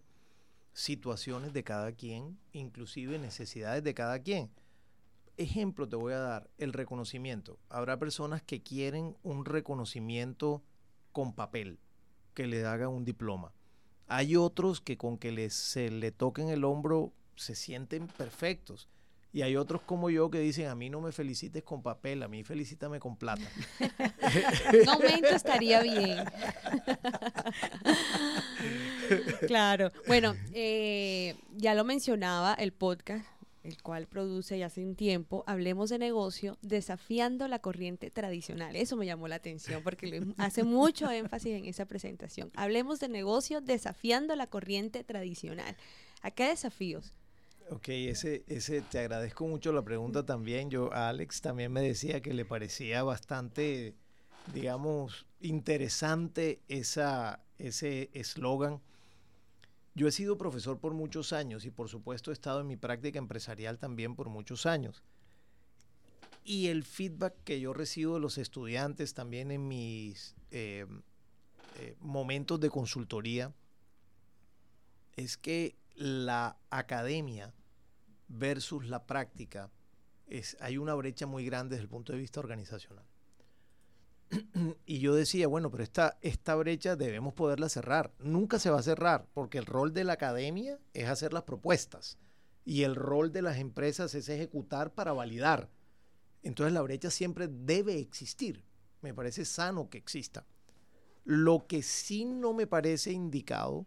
situaciones 0.73 1.53
de 1.53 1.65
cada 1.65 1.93
quien, 1.93 2.39
inclusive 2.53 3.19
necesidades 3.19 3.85
de 3.85 3.95
cada 3.95 4.19
quien 4.21 4.51
ejemplo 5.37 5.89
te 5.89 5.97
voy 5.97 6.13
a 6.13 6.19
dar, 6.19 6.51
el 6.59 6.73
reconocimiento. 6.73 7.59
Habrá 7.69 7.99
personas 7.99 8.43
que 8.43 8.63
quieren 8.63 9.17
un 9.23 9.45
reconocimiento 9.45 10.63
con 11.13 11.35
papel, 11.35 11.79
que 12.35 12.47
le 12.47 12.65
hagan 12.65 12.89
un 12.89 13.05
diploma. 13.05 13.53
Hay 14.07 14.37
otros 14.37 14.81
que 14.81 14.99
con 14.99 15.19
que 15.19 15.33
les, 15.33 15.55
se 15.55 15.91
le 15.91 16.13
toquen 16.13 16.49
el 16.49 16.65
hombro 16.65 17.13
se 17.37 17.55
sienten 17.55 18.07
perfectos. 18.07 18.89
Y 19.33 19.43
hay 19.43 19.57
otros 19.57 19.83
como 19.83 20.11
yo 20.11 20.31
que 20.31 20.39
dicen, 20.39 20.69
a 20.69 20.77
mí 20.77 20.89
no 20.89 21.01
me 21.01 21.11
felicites 21.11 21.65
con 21.65 21.83
papel, 21.83 22.23
a 22.23 22.29
mí 22.29 22.45
felicítame 22.45 23.01
con 23.01 23.17
plata. 23.17 23.43
Un 24.81 24.89
aumento 24.89 25.31
estaría 25.31 25.83
bien. 25.83 26.25
claro. 29.49 29.91
Bueno, 30.07 30.37
eh, 30.53 31.35
ya 31.57 31.75
lo 31.75 31.83
mencionaba 31.83 32.55
el 32.55 32.73
podcast 32.73 33.27
el 33.65 33.81
cual 33.83 34.07
produce 34.07 34.59
ya 34.59 34.67
hace 34.67 34.85
un 34.85 34.95
tiempo, 34.95 35.43
Hablemos 35.47 35.89
de 35.89 35.99
negocio, 35.99 36.59
desafiando 36.61 37.49
la 37.49 37.59
corriente 37.59 38.11
tradicional. 38.11 38.77
Eso 38.77 38.97
me 38.97 39.07
llamó 39.07 39.27
la 39.27 39.37
atención 39.37 39.83
porque 39.83 40.23
hace 40.37 40.63
mucho 40.63 41.11
énfasis 41.11 41.55
en 41.55 41.65
esa 41.65 41.87
presentación. 41.87 42.53
Hablemos 42.55 43.01
de 43.01 43.09
negocio, 43.09 43.63
desafiando 43.63 44.37
la 44.37 44.47
corriente 44.47 45.03
tradicional. 45.03 45.77
¿A 46.21 46.31
qué 46.31 46.49
desafíos? 46.49 47.15
Ok, 47.71 47.89
ese, 47.89 48.45
ese, 48.47 48.83
te 48.83 48.99
agradezco 48.99 49.47
mucho 49.47 49.73
la 49.73 49.83
pregunta 49.83 50.27
también. 50.27 50.69
Yo, 50.69 50.93
Alex 50.93 51.41
también 51.41 51.73
me 51.73 51.81
decía 51.81 52.21
que 52.21 52.35
le 52.35 52.45
parecía 52.45 53.03
bastante, 53.03 53.95
digamos, 54.53 55.27
interesante 55.41 56.61
esa, 56.69 57.43
ese 57.57 58.11
eslogan 58.13 58.83
yo 59.95 60.09
he 60.09 60.13
sido 60.13 60.37
profesor 60.37 60.79
por 60.79 60.93
muchos 60.95 61.33
años 61.33 61.65
y 61.65 61.71
por 61.71 61.89
supuesto 61.89 62.31
he 62.31 62.35
estado 62.35 62.61
en 62.61 62.67
mi 62.67 62.77
práctica 62.77 63.19
empresarial 63.19 63.79
también 63.79 64.17
por 64.17 64.29
muchos 64.29 64.67
años. 64.67 65.03
Y 66.45 66.67
el 66.67 66.85
feedback 66.85 67.35
que 67.45 67.61
yo 67.61 67.73
recibo 67.73 68.15
de 68.15 68.21
los 68.21 68.37
estudiantes 68.37 69.15
también 69.15 69.51
en 69.51 69.67
mis 69.67 70.35
eh, 70.51 70.87
eh, 71.79 71.97
momentos 72.01 72.61
de 72.61 72.71
consultoría 72.71 73.55
es 75.17 75.37
que 75.37 75.77
la 75.95 76.59
academia 76.71 77.55
versus 78.29 78.87
la 78.87 79.07
práctica 79.07 79.71
es, 80.27 80.57
hay 80.61 80.77
una 80.77 80.95
brecha 80.95 81.27
muy 81.27 81.45
grande 81.45 81.77
desde 81.77 81.85
el 81.85 81.89
punto 81.89 82.13
de 82.13 82.19
vista 82.19 82.41
organizacional. 82.41 83.07
y 84.87 84.99
yo 84.99 85.15
decía, 85.15 85.47
bueno, 85.47 85.71
pero 85.71 85.83
esta, 85.83 86.19
esta 86.21 86.55
brecha 86.55 86.97
debemos 86.97 87.35
poderla 87.35 87.69
cerrar. 87.69 88.13
Nunca 88.19 88.59
se 88.59 88.71
va 88.71 88.81
a 88.81 88.83
cerrar, 88.83 89.27
porque 89.35 89.59
el 89.59 89.67
rol 89.67 89.93
de 89.93 90.05
la 90.05 90.15
academia 90.15 90.79
es 90.93 91.09
hacer 91.09 91.33
las 91.33 91.45
propuestas 91.45 92.19
y 92.65 92.83
el 92.83 92.95
rol 92.95 93.33
de 93.33 93.43
las 93.43 93.59
empresas 93.59 94.15
es 94.15 94.29
ejecutar 94.29 94.93
para 94.95 95.13
validar. 95.13 95.71
Entonces 96.43 96.73
la 96.73 96.83
brecha 96.83 97.11
siempre 97.11 97.49
debe 97.49 97.99
existir. 97.99 98.65
Me 99.03 99.15
parece 99.15 99.45
sano 99.45 99.91
que 99.91 99.99
exista. 99.99 100.47
Lo 101.25 101.67
que 101.67 101.83
sí 101.83 102.25
no 102.25 102.53
me 102.53 102.67
parece 102.67 103.13
indicado 103.13 103.87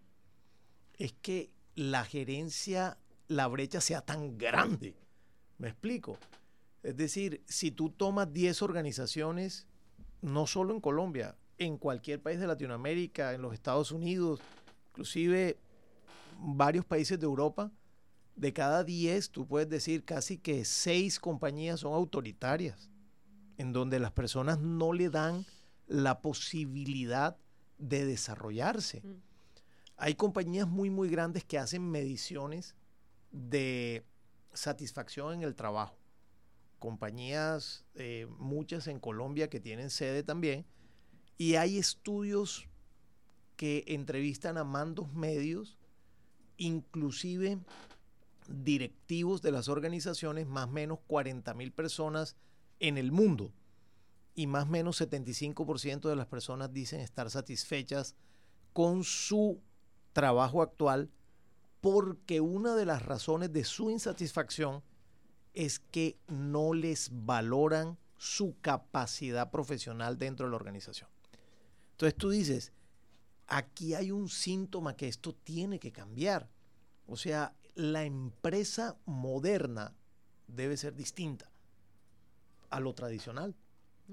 es 0.97 1.13
que 1.13 1.51
la 1.75 2.03
gerencia, 2.03 2.97
la 3.27 3.47
brecha 3.47 3.81
sea 3.81 4.01
tan 4.01 4.37
grande. 4.37 4.95
¿Me 5.57 5.69
explico? 5.69 6.17
Es 6.83 6.95
decir, 6.95 7.43
si 7.47 7.71
tú 7.71 7.89
tomas 7.89 8.31
10 8.31 8.61
organizaciones 8.61 9.67
no 10.21 10.47
solo 10.47 10.73
en 10.73 10.81
Colombia, 10.81 11.35
en 11.57 11.77
cualquier 11.77 12.21
país 12.21 12.39
de 12.39 12.47
Latinoamérica, 12.47 13.33
en 13.33 13.41
los 13.41 13.53
Estados 13.53 13.91
Unidos, 13.91 14.39
inclusive 14.89 15.57
varios 16.39 16.85
países 16.85 17.19
de 17.19 17.25
Europa, 17.25 17.71
de 18.35 18.53
cada 18.53 18.83
10, 18.83 19.31
tú 19.31 19.47
puedes 19.47 19.67
decir 19.67 20.03
casi 20.03 20.37
que 20.37 20.63
6 20.63 21.19
compañías 21.19 21.79
son 21.79 21.93
autoritarias, 21.93 22.89
en 23.57 23.73
donde 23.73 23.99
las 23.99 24.11
personas 24.11 24.59
no 24.59 24.93
le 24.93 25.09
dan 25.09 25.45
la 25.87 26.21
posibilidad 26.21 27.37
de 27.79 28.05
desarrollarse. 28.05 29.01
Mm. 29.01 29.21
Hay 29.97 30.13
compañías 30.13 30.67
muy, 30.67 30.91
muy 30.91 31.09
grandes 31.09 31.43
que 31.43 31.57
hacen 31.57 31.89
mediciones 31.89 32.75
de 33.31 34.05
satisfacción 34.53 35.33
en 35.33 35.41
el 35.41 35.55
trabajo 35.55 35.97
compañías, 36.79 37.85
eh, 37.95 38.27
muchas 38.37 38.87
en 38.87 38.99
Colombia 38.99 39.49
que 39.49 39.59
tienen 39.59 39.89
sede 39.89 40.23
también, 40.23 40.65
y 41.37 41.55
hay 41.55 41.77
estudios 41.77 42.67
que 43.55 43.83
entrevistan 43.87 44.57
a 44.57 44.63
mandos 44.63 45.11
medios, 45.13 45.77
inclusive 46.57 47.59
directivos 48.47 49.41
de 49.41 49.51
las 49.51 49.67
organizaciones, 49.67 50.47
más 50.47 50.67
o 50.67 50.71
menos 50.71 50.99
40 51.07 51.53
mil 51.53 51.71
personas 51.71 52.35
en 52.79 52.97
el 52.97 53.11
mundo, 53.11 53.51
y 54.35 54.47
más 54.47 54.65
o 54.65 54.69
menos 54.69 55.01
75% 55.01 56.09
de 56.09 56.15
las 56.15 56.27
personas 56.27 56.71
dicen 56.71 57.01
estar 57.01 57.29
satisfechas 57.29 58.15
con 58.73 59.03
su 59.03 59.59
trabajo 60.13 60.61
actual, 60.61 61.09
porque 61.81 62.41
una 62.41 62.75
de 62.75 62.85
las 62.85 63.03
razones 63.03 63.51
de 63.51 63.63
su 63.63 63.89
insatisfacción 63.89 64.83
es 65.57 65.79
que 65.79 66.19
no 66.27 66.75
les 66.75 67.09
valoran 67.11 67.97
su 68.15 68.55
capacidad 68.61 69.49
profesional 69.49 70.19
dentro 70.19 70.45
de 70.45 70.51
la 70.51 70.55
organización. 70.55 71.09
Entonces 71.93 72.15
tú 72.15 72.29
dices, 72.29 72.73
aquí 73.47 73.95
hay 73.95 74.11
un 74.11 74.29
síntoma 74.29 74.95
que 74.95 75.07
esto 75.07 75.33
tiene 75.33 75.79
que 75.79 75.91
cambiar. 75.91 76.47
O 77.07 77.17
sea, 77.17 77.55
la 77.73 78.03
empresa 78.03 78.97
moderna 79.07 79.95
debe 80.45 80.77
ser 80.77 80.93
distinta 80.93 81.49
a 82.69 82.79
lo 82.79 82.93
tradicional. 82.93 83.55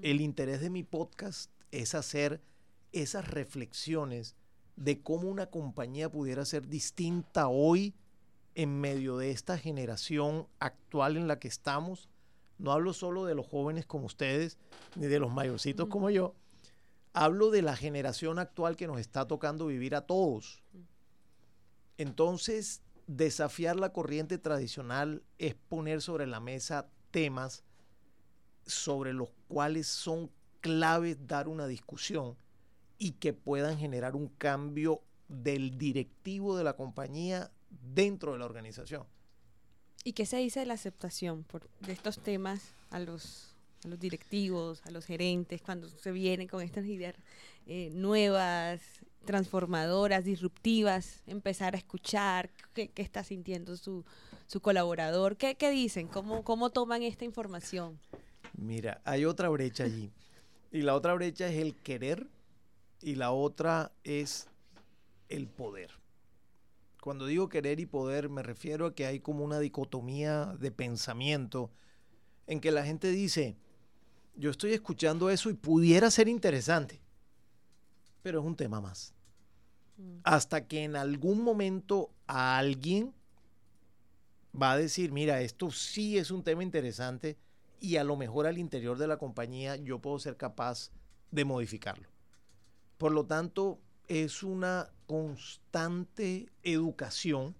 El 0.01 0.21
interés 0.21 0.61
de 0.61 0.71
mi 0.71 0.81
podcast 0.81 1.51
es 1.69 1.93
hacer 1.93 2.41
esas 2.91 3.27
reflexiones 3.27 4.35
de 4.77 5.03
cómo 5.03 5.29
una 5.29 5.51
compañía 5.51 6.09
pudiera 6.09 6.43
ser 6.43 6.67
distinta 6.67 7.49
hoy 7.49 7.93
en 8.55 8.79
medio 8.79 9.17
de 9.17 9.31
esta 9.31 9.57
generación 9.57 10.47
actual 10.59 11.17
en 11.17 11.27
la 11.27 11.39
que 11.39 11.47
estamos. 11.47 12.09
No 12.57 12.71
hablo 12.71 12.93
solo 12.93 13.25
de 13.25 13.35
los 13.35 13.45
jóvenes 13.45 13.85
como 13.85 14.05
ustedes, 14.05 14.57
ni 14.95 15.07
de 15.07 15.19
los 15.19 15.33
mayorcitos 15.33 15.87
como 15.89 16.09
yo. 16.09 16.33
Hablo 17.13 17.51
de 17.51 17.61
la 17.61 17.75
generación 17.75 18.39
actual 18.39 18.75
que 18.75 18.87
nos 18.87 18.99
está 18.99 19.27
tocando 19.27 19.67
vivir 19.67 19.95
a 19.95 20.01
todos. 20.01 20.63
Entonces, 21.97 22.81
desafiar 23.07 23.75
la 23.75 23.93
corriente 23.93 24.37
tradicional 24.37 25.23
es 25.37 25.55
poner 25.55 26.01
sobre 26.01 26.25
la 26.25 26.39
mesa 26.39 26.89
temas 27.11 27.63
sobre 28.65 29.13
los 29.13 29.29
cuales 29.47 29.87
son 29.87 30.31
claves 30.59 31.27
dar 31.27 31.47
una 31.47 31.67
discusión 31.67 32.35
y 32.97 33.11
que 33.11 33.33
puedan 33.33 33.77
generar 33.77 34.15
un 34.15 34.27
cambio 34.27 35.01
del 35.27 35.77
directivo 35.77 36.57
de 36.57 36.63
la 36.63 36.75
compañía 36.75 37.51
dentro 37.81 38.33
de 38.33 38.39
la 38.39 38.45
organización. 38.45 39.05
¿Y 40.03 40.13
qué 40.13 40.25
se 40.25 40.37
dice 40.37 40.59
de 40.61 40.65
la 40.67 40.75
aceptación 40.75 41.43
por, 41.43 41.69
de 41.81 41.93
estos 41.93 42.19
temas 42.19 42.75
a 42.91 42.99
los, 42.99 43.55
a 43.83 43.87
los 43.87 43.99
directivos, 43.99 44.85
a 44.85 44.91
los 44.91 45.05
gerentes, 45.05 45.61
cuando 45.61 45.89
se 45.89 46.11
vienen 46.11 46.47
con 46.47 46.61
estas 46.61 46.85
ideas 46.85 47.15
eh, 47.65 47.89
nuevas? 47.91 48.81
transformadoras, 49.25 50.23
disruptivas, 50.23 51.21
empezar 51.27 51.75
a 51.75 51.77
escuchar 51.77 52.49
qué, 52.73 52.91
está 52.95 53.23
sintiendo 53.23 53.75
su, 53.75 54.05
colaborador. 54.61 55.35
¿Qué, 55.35 55.71
dicen? 55.71 56.07
¿Cómo, 56.07 56.43
¿Cómo 56.43 56.69
toman 56.69 57.03
esta 57.03 57.25
información? 57.25 57.99
Mira, 58.53 59.01
hay 59.03 59.25
otra 59.25 59.49
brecha 59.49 59.83
allí. 59.83 60.11
Y 60.71 60.81
la 60.81 60.95
otra 60.95 61.13
brecha 61.13 61.47
es 61.47 61.57
el 61.57 61.75
querer 61.75 62.27
y 63.01 63.15
la 63.15 63.31
otra 63.31 63.91
es 64.03 64.47
el 65.29 65.47
poder. 65.47 65.91
Cuando 67.05 67.27
digo 67.27 67.49
querer 67.49 67.79
y 67.79 67.85
poder 67.85 68.29
me 68.29 68.41
refiero 68.41 68.87
a 68.87 68.95
que 68.95 69.05
hay 69.05 69.19
como 69.19 69.43
una 69.43 69.59
dicotomía 69.59 70.55
de 70.59 70.71
pensamiento 70.71 71.69
en 72.47 72.59
que 72.59 72.71
la 72.71 72.83
gente 72.83 73.11
dice, 73.11 73.59
yo 74.35 74.49
estoy 74.49 74.73
escuchando 74.73 75.29
eso 75.29 75.51
y 75.51 75.53
pudiera 75.53 76.09
ser 76.09 76.27
interesante, 76.27 77.03
pero 78.23 78.39
es 78.39 78.45
un 78.47 78.55
tema 78.55 78.81
más. 78.81 79.13
Mm. 79.97 80.17
Hasta 80.23 80.65
que 80.65 80.83
en 80.83 80.95
algún 80.95 81.43
momento 81.43 82.09
alguien 82.25 83.13
va 84.59 84.71
a 84.71 84.77
decir, 84.77 85.11
mira, 85.11 85.41
esto 85.41 85.69
sí 85.69 86.17
es 86.17 86.31
un 86.31 86.43
tema 86.43 86.63
interesante 86.63 87.37
y 87.79 87.97
a 87.97 88.03
lo 88.03 88.15
mejor 88.15 88.47
al 88.47 88.57
interior 88.57 88.97
de 88.97 89.05
la 89.05 89.17
compañía 89.17 89.75
yo 89.75 89.99
puedo 89.99 90.17
ser 90.17 90.37
capaz 90.37 90.89
de 91.29 91.45
modificarlo. 91.45 92.09
Por 92.97 93.11
lo 93.11 93.27
tanto, 93.27 93.79
es 94.07 94.41
una 94.41 94.89
constante 95.05 96.49
educación 96.63 97.55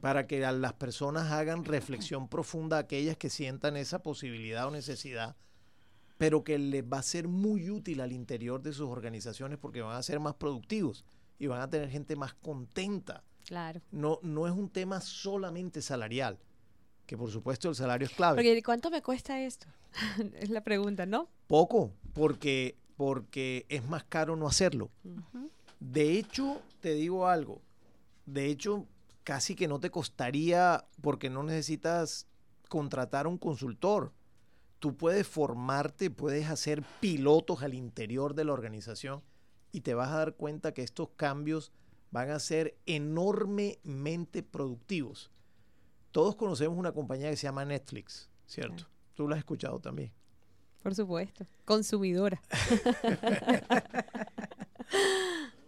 para 0.00 0.26
que 0.26 0.40
las 0.40 0.74
personas 0.74 1.32
hagan 1.32 1.64
reflexión 1.64 2.28
profunda, 2.28 2.76
aquellas 2.76 3.16
que 3.16 3.30
sientan 3.30 3.76
esa 3.76 4.02
posibilidad 4.02 4.66
o 4.66 4.70
necesidad, 4.70 5.34
pero 6.18 6.44
que 6.44 6.58
les 6.58 6.84
va 6.84 6.98
a 6.98 7.02
ser 7.02 7.26
muy 7.26 7.70
útil 7.70 8.00
al 8.02 8.12
interior 8.12 8.60
de 8.60 8.72
sus 8.72 8.88
organizaciones 8.88 9.58
porque 9.58 9.80
van 9.80 9.96
a 9.96 10.02
ser 10.02 10.20
más 10.20 10.34
productivos 10.34 11.06
y 11.38 11.46
van 11.46 11.62
a 11.62 11.70
tener 11.70 11.88
gente 11.88 12.16
más 12.16 12.34
contenta. 12.34 13.24
Claro. 13.46 13.80
No, 13.90 14.18
no 14.22 14.46
es 14.46 14.52
un 14.52 14.68
tema 14.68 15.00
solamente 15.00 15.80
salarial, 15.80 16.38
que 17.06 17.16
por 17.16 17.30
supuesto 17.30 17.70
el 17.70 17.74
salario 17.74 18.06
es 18.06 18.12
clave. 18.12 18.36
Porque 18.36 18.62
¿cuánto 18.62 18.90
me 18.90 19.02
cuesta 19.02 19.40
esto? 19.40 19.68
es 20.38 20.50
la 20.50 20.62
pregunta, 20.62 21.06
¿no? 21.06 21.28
Poco, 21.46 21.92
porque, 22.12 22.76
porque 22.96 23.66
es 23.68 23.84
más 23.88 24.04
caro 24.04 24.36
no 24.36 24.46
hacerlo. 24.46 24.90
De 25.80 26.18
hecho, 26.18 26.62
te 26.80 26.94
digo 26.94 27.28
algo, 27.28 27.60
de 28.26 28.46
hecho, 28.46 28.86
casi 29.22 29.54
que 29.54 29.68
no 29.68 29.80
te 29.80 29.90
costaría 29.90 30.86
porque 31.00 31.30
no 31.30 31.42
necesitas 31.42 32.26
contratar 32.68 33.26
a 33.26 33.28
un 33.28 33.38
consultor. 33.38 34.12
Tú 34.78 34.96
puedes 34.96 35.26
formarte, 35.26 36.10
puedes 36.10 36.48
hacer 36.48 36.82
pilotos 37.00 37.62
al 37.62 37.74
interior 37.74 38.34
de 38.34 38.44
la 38.44 38.52
organización 38.52 39.22
y 39.72 39.80
te 39.80 39.94
vas 39.94 40.10
a 40.10 40.18
dar 40.18 40.34
cuenta 40.34 40.72
que 40.72 40.82
estos 40.82 41.10
cambios 41.16 41.72
van 42.10 42.30
a 42.30 42.38
ser 42.38 42.76
enormemente 42.86 44.42
productivos. 44.42 45.30
Todos 46.12 46.36
conocemos 46.36 46.78
una 46.78 46.92
compañía 46.92 47.30
que 47.30 47.36
se 47.36 47.46
llama 47.46 47.64
Netflix, 47.64 48.30
¿cierto? 48.46 48.84
Tú 49.14 49.26
la 49.26 49.34
has 49.34 49.40
escuchado 49.40 49.80
también. 49.80 50.12
Por 50.82 50.94
supuesto, 50.94 51.46
consumidora. 51.64 52.40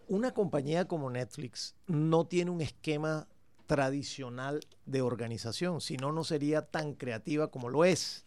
una 0.09 0.33
compañía 0.33 0.87
como 0.87 1.11
Netflix 1.11 1.75
no 1.87 2.27
tiene 2.27 2.51
un 2.51 2.61
esquema 2.61 3.29
tradicional 3.67 4.61
de 4.85 5.03
organización, 5.03 5.81
si 5.81 5.97
no, 5.97 6.13
no 6.13 6.23
sería 6.23 6.63
tan 6.63 6.95
creativa 6.95 7.51
como 7.51 7.69
lo 7.69 7.85
es. 7.85 8.25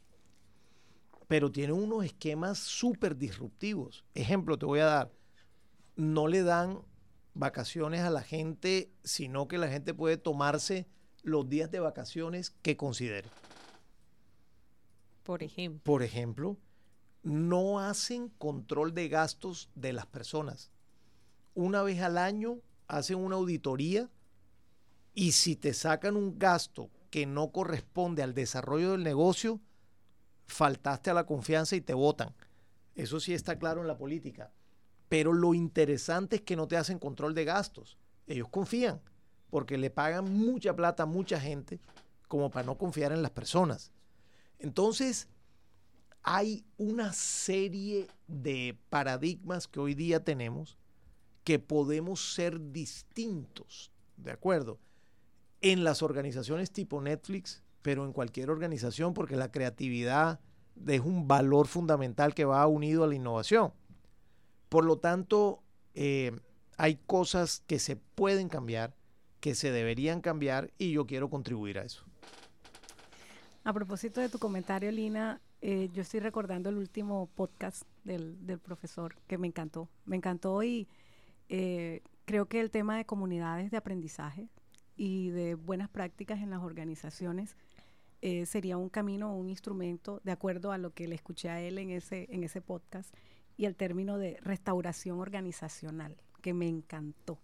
Pero 1.27 1.51
tiene 1.51 1.73
unos 1.73 2.03
esquemas 2.03 2.57
súper 2.57 3.15
disruptivos. 3.15 4.03
Ejemplo, 4.13 4.57
te 4.57 4.65
voy 4.65 4.79
a 4.79 4.85
dar, 4.85 5.11
no 5.95 6.27
le 6.27 6.43
dan 6.43 6.81
vacaciones 7.33 8.01
a 8.01 8.09
la 8.09 8.23
gente, 8.23 8.91
sino 9.03 9.47
que 9.47 9.57
la 9.57 9.69
gente 9.69 9.93
puede 9.93 10.17
tomarse 10.17 10.87
los 11.23 11.47
días 11.47 11.71
de 11.71 11.79
vacaciones 11.79 12.51
que 12.61 12.75
considere. 12.75 13.29
Por 15.23 15.43
ejemplo. 15.43 15.81
Por 15.83 16.03
ejemplo, 16.03 16.57
no 17.21 17.79
hacen 17.79 18.29
control 18.29 18.93
de 18.93 19.07
gastos 19.07 19.69
de 19.75 19.93
las 19.93 20.07
personas 20.07 20.71
una 21.59 21.83
vez 21.83 22.01
al 22.01 22.17
año 22.17 22.61
hacen 22.87 23.17
una 23.17 23.35
auditoría 23.35 24.09
y 25.13 25.33
si 25.33 25.57
te 25.57 25.73
sacan 25.73 26.15
un 26.15 26.39
gasto 26.39 26.89
que 27.11 27.25
no 27.25 27.51
corresponde 27.51 28.23
al 28.23 28.33
desarrollo 28.33 28.91
del 28.91 29.03
negocio, 29.03 29.59
faltaste 30.47 31.09
a 31.09 31.13
la 31.13 31.25
confianza 31.25 31.75
y 31.75 31.81
te 31.81 31.93
votan. 31.93 32.33
Eso 32.95 33.19
sí 33.19 33.33
está 33.33 33.59
claro 33.59 33.81
en 33.81 33.87
la 33.87 33.97
política. 33.97 34.53
Pero 35.09 35.33
lo 35.33 35.53
interesante 35.53 36.37
es 36.37 36.41
que 36.43 36.55
no 36.55 36.65
te 36.69 36.77
hacen 36.77 36.97
control 36.97 37.33
de 37.33 37.43
gastos. 37.43 37.97
Ellos 38.25 38.47
confían 38.47 39.01
porque 39.49 39.77
le 39.77 39.89
pagan 39.89 40.31
mucha 40.31 40.73
plata 40.73 41.03
a 41.03 41.07
mucha 41.07 41.41
gente 41.41 41.81
como 42.29 42.49
para 42.49 42.65
no 42.65 42.77
confiar 42.77 43.11
en 43.11 43.21
las 43.21 43.31
personas. 43.31 43.91
Entonces, 44.59 45.27
hay 46.23 46.63
una 46.77 47.11
serie 47.11 48.07
de 48.27 48.79
paradigmas 48.89 49.67
que 49.67 49.81
hoy 49.81 49.93
día 49.93 50.23
tenemos 50.23 50.77
que 51.49 51.57
podemos 51.57 52.35
ser 52.35 52.71
distintos, 52.71 53.91
¿de 54.17 54.29
acuerdo? 54.29 54.77
En 55.61 55.83
las 55.83 56.03
organizaciones 56.03 56.69
tipo 56.69 57.01
Netflix, 57.01 57.63
pero 57.81 58.05
en 58.05 58.13
cualquier 58.13 58.51
organización, 58.51 59.15
porque 59.15 59.35
la 59.35 59.51
creatividad 59.51 60.41
es 60.85 61.01
un 61.01 61.27
valor 61.27 61.65
fundamental 61.65 62.35
que 62.35 62.45
va 62.45 62.67
unido 62.67 63.03
a 63.03 63.07
la 63.07 63.15
innovación. 63.15 63.73
Por 64.69 64.85
lo 64.85 64.99
tanto, 64.99 65.63
eh, 65.95 66.39
hay 66.77 66.97
cosas 67.07 67.63
que 67.65 67.79
se 67.79 67.95
pueden 67.95 68.47
cambiar, 68.47 68.93
que 69.39 69.55
se 69.55 69.71
deberían 69.71 70.21
cambiar 70.21 70.69
y 70.77 70.91
yo 70.91 71.07
quiero 71.07 71.31
contribuir 71.31 71.79
a 71.79 71.83
eso. 71.83 72.05
A 73.63 73.73
propósito 73.73 74.21
de 74.21 74.29
tu 74.29 74.37
comentario, 74.37 74.91
Lina, 74.91 75.41
eh, 75.63 75.89
yo 75.95 76.03
estoy 76.03 76.19
recordando 76.19 76.69
el 76.69 76.77
último 76.77 77.27
podcast 77.33 77.87
del, 78.03 78.45
del, 78.45 78.59
profesor 78.59 79.15
que 79.25 79.39
me 79.39 79.47
encantó. 79.47 79.89
Me 80.05 80.15
encantó 80.15 80.61
y 80.61 80.87
eh, 81.49 82.01
creo 82.25 82.45
que 82.45 82.61
el 82.61 82.71
tema 82.71 82.97
de 82.97 83.05
comunidades 83.05 83.71
de 83.71 83.77
aprendizaje 83.77 84.47
y 84.95 85.29
de 85.29 85.55
buenas 85.55 85.89
prácticas 85.89 86.39
en 86.39 86.51
las 86.51 86.61
organizaciones 86.61 87.57
eh, 88.21 88.45
sería 88.45 88.77
un 88.77 88.89
camino, 88.89 89.33
un 89.33 89.49
instrumento, 89.49 90.21
de 90.23 90.31
acuerdo 90.31 90.71
a 90.71 90.77
lo 90.77 90.93
que 90.93 91.07
le 91.07 91.15
escuché 91.15 91.49
a 91.49 91.61
él 91.61 91.77
en 91.77 91.89
ese, 91.89 92.27
en 92.29 92.43
ese 92.43 92.61
podcast, 92.61 93.13
y 93.57 93.65
el 93.65 93.75
término 93.75 94.17
de 94.17 94.37
restauración 94.41 95.19
organizacional, 95.19 96.15
que 96.41 96.53
me 96.53 96.67
encantó. 96.67 97.39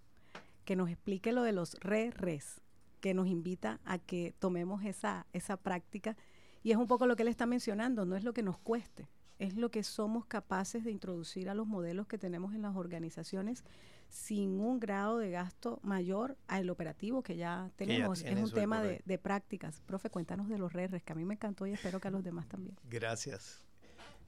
Que 0.65 0.75
nos 0.75 0.89
explique 0.89 1.31
lo 1.31 1.43
de 1.43 1.53
los 1.53 1.75
re-res, 1.79 2.61
que 2.99 3.13
nos 3.13 3.27
invita 3.27 3.79
a 3.85 3.99
que 3.99 4.33
tomemos 4.39 4.83
esa, 4.83 5.25
esa 5.33 5.57
práctica. 5.57 6.17
Y 6.63 6.71
es 6.71 6.77
un 6.77 6.87
poco 6.87 7.07
lo 7.07 7.15
que 7.15 7.23
él 7.23 7.29
está 7.29 7.45
mencionando, 7.45 8.05
no 8.05 8.15
es 8.15 8.23
lo 8.23 8.33
que 8.33 8.43
nos 8.43 8.57
cueste, 8.57 9.07
es 9.39 9.55
lo 9.55 9.69
que 9.69 9.83
somos 9.83 10.25
capaces 10.25 10.83
de 10.83 10.91
introducir 10.91 11.49
a 11.49 11.53
los 11.53 11.67
modelos 11.67 12.07
que 12.07 12.17
tenemos 12.17 12.53
en 12.53 12.61
las 12.61 12.75
organizaciones 12.75 13.63
sin 14.09 14.59
un 14.59 14.79
grado 14.79 15.17
de 15.17 15.31
gasto 15.31 15.79
mayor 15.83 16.37
al 16.47 16.69
operativo 16.69 17.21
que 17.21 17.35
ya 17.35 17.71
tenemos. 17.75 18.21
es 18.21 18.37
un 18.37 18.51
tema 18.51 18.81
de, 18.81 19.17
prácticas. 19.17 19.81
Profe, 19.81 20.09
cuéntanos 20.09 20.47
de 20.47 20.57
los 20.57 20.73
RERES, 20.73 21.03
que 21.03 21.13
a 21.13 21.15
mí 21.15 21.25
me 21.25 21.33
encantó 21.33 21.67
y 21.67 21.73
espero 21.73 21.99
que 21.99 22.07
a 22.07 22.11
los 22.11 22.23
demás 22.23 22.47
también. 22.47 22.77
Gracias. 22.89 23.63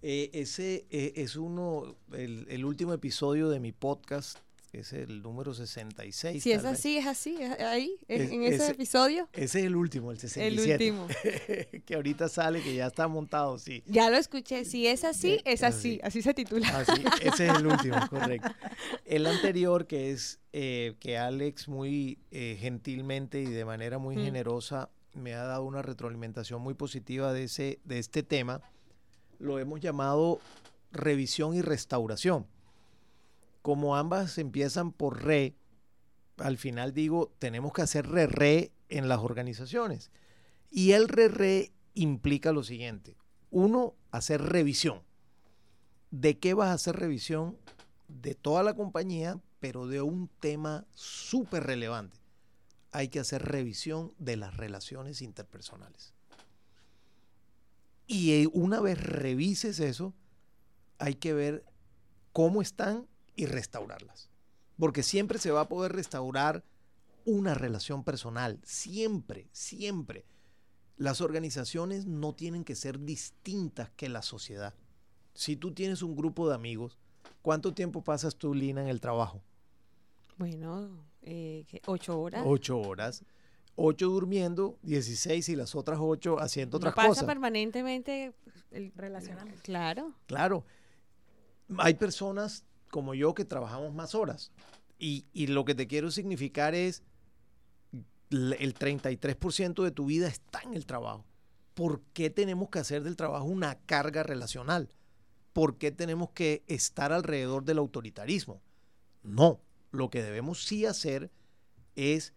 Eh, 0.02 0.30
ese 0.34 0.86
eh, 0.90 1.14
es 1.16 1.36
uno, 1.36 1.96
el, 2.12 2.66
último 2.66 2.94
episodio 2.94 3.50
de 3.50 3.60
mi 3.60 3.72
podcast 3.72 4.40
es 4.80 4.94
el 4.94 5.22
número 5.22 5.54
66. 5.54 6.42
Si 6.42 6.52
es 6.52 6.66
así, 6.66 6.98
es 6.98 7.08
así, 7.08 7.38
ahí, 7.44 7.98
en 8.08 8.44
ese, 8.44 8.72
episodio. 8.72 9.28
Ese 9.34 9.60
es 9.60 9.66
el 9.66 9.76
último, 9.76 10.12
el 10.12 10.20
67. 10.20 10.88
El 10.88 10.94
último. 10.94 11.08
que 11.86 11.96
ahorita 11.96 12.30
sale, 12.30 12.62
que 12.62 12.76
ya 12.76 12.88
está 12.88 13.08
montado, 13.08 13.58
sí. 13.58 13.84
Ya 13.86 14.10
lo 14.10 14.18
escuché, 14.18 14.66
si 14.66 14.88
es 14.88 15.04
así, 15.04 15.42
es 15.46 15.64
así, 15.64 16.00
así, 16.04 16.22
se 16.22 16.34
titula. 16.34 16.68
Así, 16.78 17.04
ese 17.22 17.48
es 17.48 17.58
el 17.58 17.68
último, 17.68 17.96
correcto. 18.10 18.50
El 19.06 19.26
anterior, 19.26 19.88
que 19.88 20.12
es 20.12 20.40
eh, 20.54 20.96
que 21.00 21.18
Alex 21.18 21.68
muy 21.68 22.20
eh, 22.32 22.58
gentilmente 22.60 23.42
y 23.42 23.46
de 23.46 23.66
manera 23.66 23.98
muy 23.98 24.16
mm. 24.18 24.24
generosa 24.24 24.90
me 25.14 25.34
ha 25.34 25.44
dado 25.44 25.64
una 25.64 25.82
retroalimentación 25.82 26.62
muy 26.62 26.74
positiva 26.74 27.34
de, 27.34 27.46
ese, 27.46 27.80
de 27.84 28.00
este 28.00 28.24
tema, 28.24 28.62
lo 29.40 29.60
hemos 29.60 29.80
llamado 29.80 30.40
revisión 30.92 31.56
y 31.56 31.62
restauración 31.62 32.46
como 33.68 33.98
ambas 33.98 34.38
empiezan 34.38 34.94
por 34.94 35.26
re, 35.26 35.54
al 36.38 36.58
final 36.58 36.94
digo, 36.94 37.34
tenemos 37.38 37.74
que 37.74 37.82
hacer 37.82 38.08
re-re 38.08 38.72
en 38.88 39.10
las 39.10 39.20
organizaciones. 39.20 40.10
Y 40.72 40.94
el 40.94 41.10
re-re 41.10 41.74
implica 41.94 42.54
lo 42.54 42.64
siguiente. 42.64 43.18
Uno, 43.52 43.94
hacer 44.10 44.42
revisión. 44.42 45.02
¿De 46.12 46.40
qué 46.40 46.54
vas 46.54 46.70
a 46.70 46.74
hacer 46.76 46.96
revisión? 46.96 47.58
De 48.08 48.36
toda 48.36 48.64
la 48.64 48.74
compañía, 48.74 49.38
pero 49.60 49.86
de 49.86 50.02
un 50.02 50.30
tema 50.40 50.86
súper 50.94 51.66
relevante. 51.66 52.18
Hay 52.94 53.10
que 53.10 53.20
hacer 53.20 53.44
revisión 53.44 54.14
de 54.18 54.38
las 54.38 54.56
relaciones 54.56 55.22
interpersonales. 55.22 56.14
Y 58.06 58.32
eh, 58.32 58.48
una 58.54 58.80
vez 58.80 58.98
revises 58.98 59.82
eso, 59.82 60.14
hay 61.00 61.16
que 61.16 61.34
ver 61.34 61.66
cómo 62.32 62.62
están 62.62 63.10
y 63.38 63.46
restaurarlas. 63.46 64.30
porque 64.78 65.02
siempre 65.02 65.40
se 65.40 65.50
va 65.50 65.62
a 65.62 65.68
poder 65.70 65.94
restaurar 65.94 66.64
una 67.26 67.54
relación 67.56 68.04
personal, 68.04 68.60
siempre, 68.64 69.48
siempre. 69.52 70.24
Las 70.98 71.20
organizaciones 71.20 72.06
no 72.06 72.34
tienen 72.34 72.64
que 72.64 72.76
ser 72.76 73.00
distintas 73.00 73.90
que 73.92 74.08
la 74.08 74.22
sociedad. 74.22 74.74
Si 75.34 75.56
tú 75.56 75.74
tienes 75.74 76.04
un 76.04 76.16
grupo 76.16 76.48
de 76.48 76.56
amigos, 76.56 76.98
¿cuánto 77.42 77.74
tiempo 77.74 78.04
pasas 78.04 78.36
tú, 78.36 78.54
Lina, 78.54 78.82
en 78.82 78.88
el 78.88 79.02
trabajo? 79.02 79.42
Bueno, 80.38 80.90
eh, 81.24 81.66
ocho 81.88 82.20
horas. 82.20 82.44
Ocho 82.46 82.80
horas. 82.80 83.24
Ocho 83.76 84.10
durmiendo, 84.10 84.78
dieciséis 84.82 85.50
y 85.50 85.56
las 85.56 85.76
otras 85.76 86.00
ocho 86.00 86.40
haciendo 86.40 86.78
otras 86.78 86.94
pasa 86.94 87.08
cosas. 87.10 87.24
Pasa 87.24 87.34
permanentemente 87.34 88.34
el 88.72 88.92
relacionamiento. 88.96 89.62
Claro. 89.64 90.14
Claro. 90.28 90.64
Hay 91.78 91.96
personas 91.96 92.64
como 92.90 93.14
yo 93.14 93.34
que 93.34 93.46
trabajamos 93.46 93.94
más 93.94 94.16
horas. 94.16 94.52
Y, 95.00 95.26
y 95.34 95.48
lo 95.48 95.66
que 95.66 95.76
te 95.76 95.88
quiero 95.88 96.12
significar 96.12 96.74
es, 96.74 97.04
el 98.30 98.76
33% 98.76 99.84
de 99.84 99.92
tu 99.92 100.06
vida 100.06 100.28
está 100.28 100.62
en 100.62 100.74
el 100.74 100.86
trabajo. 100.86 101.26
¿Por 101.74 102.02
qué 102.14 102.30
tenemos 102.30 102.70
que 102.70 102.80
hacer 102.80 103.04
del 103.04 103.16
trabajo 103.16 103.46
una 103.46 103.76
carga 103.86 104.24
relacional? 104.24 104.90
¿Por 105.54 105.78
qué 105.78 105.92
tenemos 105.92 106.32
que 106.32 106.64
estar 106.68 107.14
alrededor 107.14 107.64
del 107.64 107.78
autoritarismo? 107.78 108.62
No, 109.24 109.62
lo 109.92 110.10
que 110.10 110.24
debemos 110.24 110.64
sí 110.64 110.86
hacer 110.86 111.32
es 111.96 112.34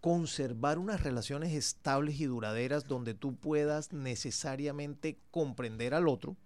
conservar 0.00 0.78
unas 0.78 1.02
relaciones 1.02 1.52
estables 1.52 2.20
y 2.20 2.26
duraderas 2.26 2.86
donde 2.86 3.14
tú 3.14 3.36
puedas 3.36 3.92
necesariamente 3.92 5.18
comprender 5.30 5.94
al 5.94 6.06
otro, 6.06 6.36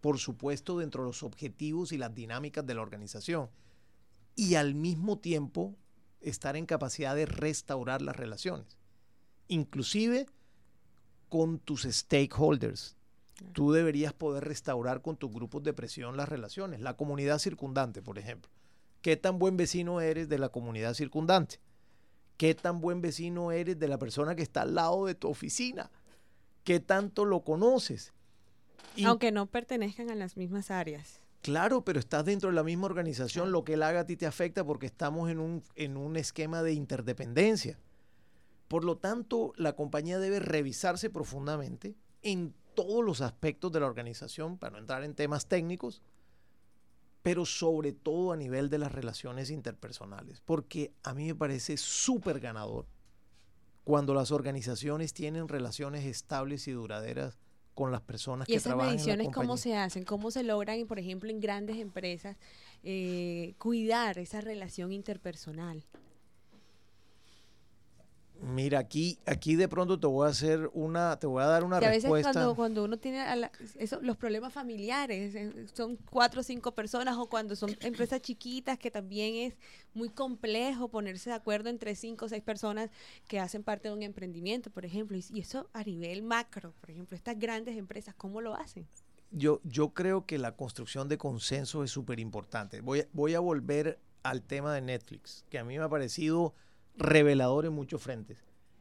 por 0.00 0.18
supuesto 0.18 0.78
dentro 0.78 1.02
de 1.02 1.08
los 1.08 1.22
objetivos 1.22 1.92
y 1.92 1.98
las 1.98 2.14
dinámicas 2.14 2.66
de 2.66 2.74
la 2.74 2.82
organización, 2.82 3.50
y 4.36 4.54
al 4.54 4.74
mismo 4.74 5.18
tiempo 5.18 5.76
estar 6.20 6.56
en 6.56 6.66
capacidad 6.66 7.14
de 7.14 7.26
restaurar 7.26 8.02
las 8.02 8.16
relaciones, 8.16 8.78
inclusive 9.48 10.26
con 11.28 11.58
tus 11.58 11.82
stakeholders. 11.82 12.96
Tú 13.52 13.72
deberías 13.72 14.12
poder 14.12 14.44
restaurar 14.44 15.00
con 15.00 15.16
tus 15.16 15.30
grupos 15.30 15.62
de 15.62 15.72
presión 15.72 16.16
las 16.16 16.28
relaciones, 16.28 16.80
la 16.80 16.96
comunidad 16.96 17.38
circundante, 17.38 18.02
por 18.02 18.18
ejemplo. 18.18 18.50
¿Qué 19.00 19.16
tan 19.16 19.38
buen 19.38 19.56
vecino 19.56 20.00
eres 20.00 20.28
de 20.28 20.38
la 20.38 20.50
comunidad 20.50 20.92
circundante? 20.92 21.58
¿Qué 22.36 22.54
tan 22.54 22.80
buen 22.80 23.00
vecino 23.00 23.52
eres 23.52 23.78
de 23.78 23.88
la 23.88 23.98
persona 23.98 24.34
que 24.34 24.42
está 24.42 24.62
al 24.62 24.74
lado 24.74 25.06
de 25.06 25.14
tu 25.14 25.28
oficina? 25.28 25.90
¿Qué 26.64 26.80
tanto 26.80 27.24
lo 27.24 27.42
conoces? 27.44 28.12
Aunque 29.04 29.32
no 29.32 29.46
pertenezcan 29.46 30.10
a 30.10 30.14
las 30.14 30.36
mismas 30.36 30.70
áreas. 30.70 31.20
Claro, 31.42 31.84
pero 31.84 31.98
estás 31.98 32.24
dentro 32.24 32.50
de 32.50 32.54
la 32.54 32.62
misma 32.62 32.86
organización, 32.86 33.50
lo 33.50 33.64
que 33.64 33.74
él 33.74 33.82
haga 33.82 34.00
a 34.00 34.06
ti 34.06 34.16
te 34.16 34.26
afecta 34.26 34.64
porque 34.64 34.86
estamos 34.86 35.30
en 35.30 35.38
un, 35.38 35.62
en 35.74 35.96
un 35.96 36.16
esquema 36.16 36.62
de 36.62 36.74
interdependencia. 36.74 37.78
Por 38.68 38.84
lo 38.84 38.98
tanto, 38.98 39.52
la 39.56 39.74
compañía 39.74 40.18
debe 40.18 40.38
revisarse 40.38 41.08
profundamente 41.08 41.96
en 42.22 42.54
todos 42.74 43.04
los 43.04 43.20
aspectos 43.20 43.72
de 43.72 43.80
la 43.80 43.86
organización, 43.86 44.58
para 44.58 44.72
no 44.72 44.78
entrar 44.78 45.02
en 45.02 45.14
temas 45.14 45.46
técnicos, 45.46 46.02
pero 47.22 47.44
sobre 47.44 47.92
todo 47.92 48.32
a 48.32 48.36
nivel 48.36 48.70
de 48.70 48.78
las 48.78 48.92
relaciones 48.92 49.50
interpersonales, 49.50 50.40
porque 50.42 50.92
a 51.02 51.14
mí 51.14 51.26
me 51.26 51.34
parece 51.34 51.76
súper 51.76 52.40
ganador 52.40 52.86
cuando 53.84 54.14
las 54.14 54.30
organizaciones 54.30 55.12
tienen 55.12 55.48
relaciones 55.48 56.04
estables 56.04 56.68
y 56.68 56.72
duraderas 56.72 57.38
con 57.80 57.92
las 57.92 58.02
personas 58.02 58.46
que 58.46 58.60
trabajan. 58.60 58.92
¿Y 58.92 58.96
esas 58.96 59.06
mediciones 59.06 59.34
cómo 59.34 59.56
se 59.56 59.74
hacen? 59.74 60.04
¿Cómo 60.04 60.30
se 60.30 60.42
logran, 60.42 60.86
por 60.86 60.98
ejemplo, 60.98 61.30
en 61.30 61.40
grandes 61.40 61.78
empresas, 61.78 62.36
eh, 62.82 63.54
cuidar 63.56 64.18
esa 64.18 64.42
relación 64.42 64.92
interpersonal? 64.92 65.82
Mira, 68.42 68.78
aquí, 68.78 69.18
aquí 69.26 69.54
de 69.54 69.68
pronto 69.68 70.00
te 70.00 70.06
voy 70.06 70.26
a 70.26 70.30
hacer 70.30 70.70
una, 70.72 71.18
te 71.18 71.26
voy 71.26 71.42
a 71.42 71.46
dar 71.46 71.62
una 71.62 71.78
respuesta. 71.78 72.08
A 72.08 72.12
veces 72.12 72.32
cuando, 72.32 72.54
cuando 72.54 72.84
uno 72.84 72.98
tiene 72.98 73.22
eso, 73.78 74.00
los 74.00 74.16
problemas 74.16 74.52
familiares, 74.52 75.34
eh, 75.34 75.66
son 75.74 75.96
cuatro 76.10 76.40
o 76.40 76.42
cinco 76.42 76.72
personas, 76.72 77.16
o 77.18 77.26
cuando 77.26 77.54
son 77.54 77.76
empresas 77.80 78.22
chiquitas, 78.22 78.78
que 78.78 78.90
también 78.90 79.34
es 79.34 79.54
muy 79.92 80.08
complejo 80.08 80.88
ponerse 80.88 81.30
de 81.30 81.36
acuerdo 81.36 81.68
entre 81.68 81.94
cinco 81.94 82.24
o 82.24 82.28
seis 82.28 82.42
personas 82.42 82.90
que 83.28 83.38
hacen 83.38 83.62
parte 83.62 83.88
de 83.88 83.94
un 83.94 84.02
emprendimiento, 84.02 84.70
por 84.70 84.84
ejemplo. 84.84 85.18
Y, 85.18 85.24
y 85.34 85.40
eso 85.40 85.68
a 85.72 85.84
nivel 85.84 86.22
macro, 86.22 86.72
por 86.80 86.90
ejemplo, 86.90 87.16
estas 87.16 87.38
grandes 87.38 87.76
empresas, 87.76 88.14
¿cómo 88.14 88.40
lo 88.40 88.54
hacen? 88.54 88.86
Yo, 89.32 89.60
yo 89.64 89.90
creo 89.90 90.26
que 90.26 90.38
la 90.38 90.56
construcción 90.56 91.08
de 91.08 91.18
consenso 91.18 91.84
es 91.84 91.90
súper 91.90 92.18
importante. 92.18 92.80
Voy, 92.80 93.04
voy 93.12 93.34
a 93.34 93.40
volver 93.40 94.00
al 94.22 94.42
tema 94.42 94.74
de 94.74 94.80
Netflix, 94.80 95.44
que 95.50 95.58
a 95.58 95.64
mí 95.64 95.78
me 95.78 95.84
ha 95.84 95.88
parecido 95.88 96.54
revelador 97.00 97.64
en 97.64 97.72
muchos 97.72 98.02
frentes. 98.02 98.38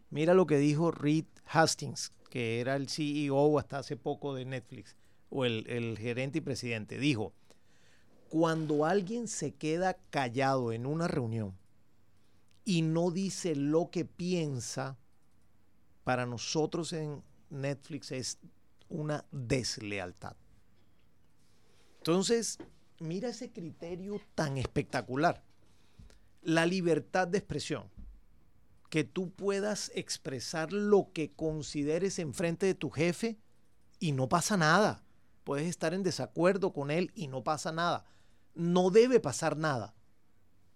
Mira 0.09 0.33
lo 0.33 0.45
que 0.45 0.57
dijo 0.57 0.91
Reed 0.91 1.25
Hastings, 1.45 2.11
que 2.29 2.59
era 2.59 2.75
el 2.75 2.89
CEO 2.89 3.57
hasta 3.57 3.79
hace 3.79 3.95
poco 3.95 4.35
de 4.35 4.45
Netflix, 4.45 4.95
o 5.29 5.45
el, 5.45 5.65
el 5.67 5.97
gerente 5.97 6.39
y 6.39 6.41
presidente. 6.41 6.99
Dijo, 6.99 7.33
cuando 8.29 8.85
alguien 8.85 9.27
se 9.27 9.55
queda 9.55 9.97
callado 10.09 10.73
en 10.73 10.85
una 10.85 11.07
reunión 11.07 11.57
y 12.65 12.81
no 12.81 13.09
dice 13.09 13.55
lo 13.55 13.89
que 13.89 14.05
piensa, 14.05 14.97
para 16.03 16.25
nosotros 16.25 16.91
en 16.93 17.23
Netflix 17.49 18.11
es 18.11 18.39
una 18.89 19.25
deslealtad. 19.31 20.35
Entonces, 21.99 22.57
mira 22.99 23.29
ese 23.29 23.51
criterio 23.51 24.19
tan 24.35 24.57
espectacular. 24.57 25.41
La 26.41 26.65
libertad 26.65 27.27
de 27.27 27.37
expresión 27.37 27.89
que 28.89 29.03
tú 29.03 29.31
puedas 29.31 29.91
expresar 29.95 30.73
lo 30.73 31.11
que 31.13 31.31
consideres 31.31 32.19
en 32.19 32.33
frente 32.33 32.65
de 32.65 32.73
tu 32.73 32.89
jefe 32.89 33.37
y 33.99 34.11
no 34.11 34.27
pasa 34.29 34.57
nada. 34.57 35.03
Puedes 35.43 35.67
estar 35.67 35.93
en 35.93 36.03
desacuerdo 36.03 36.73
con 36.73 36.91
él 36.91 37.11
y 37.13 37.27
no 37.27 37.43
pasa 37.43 37.71
nada. 37.71 38.05
No 38.55 38.89
debe 38.89 39.19
pasar 39.19 39.57
nada. 39.57 39.93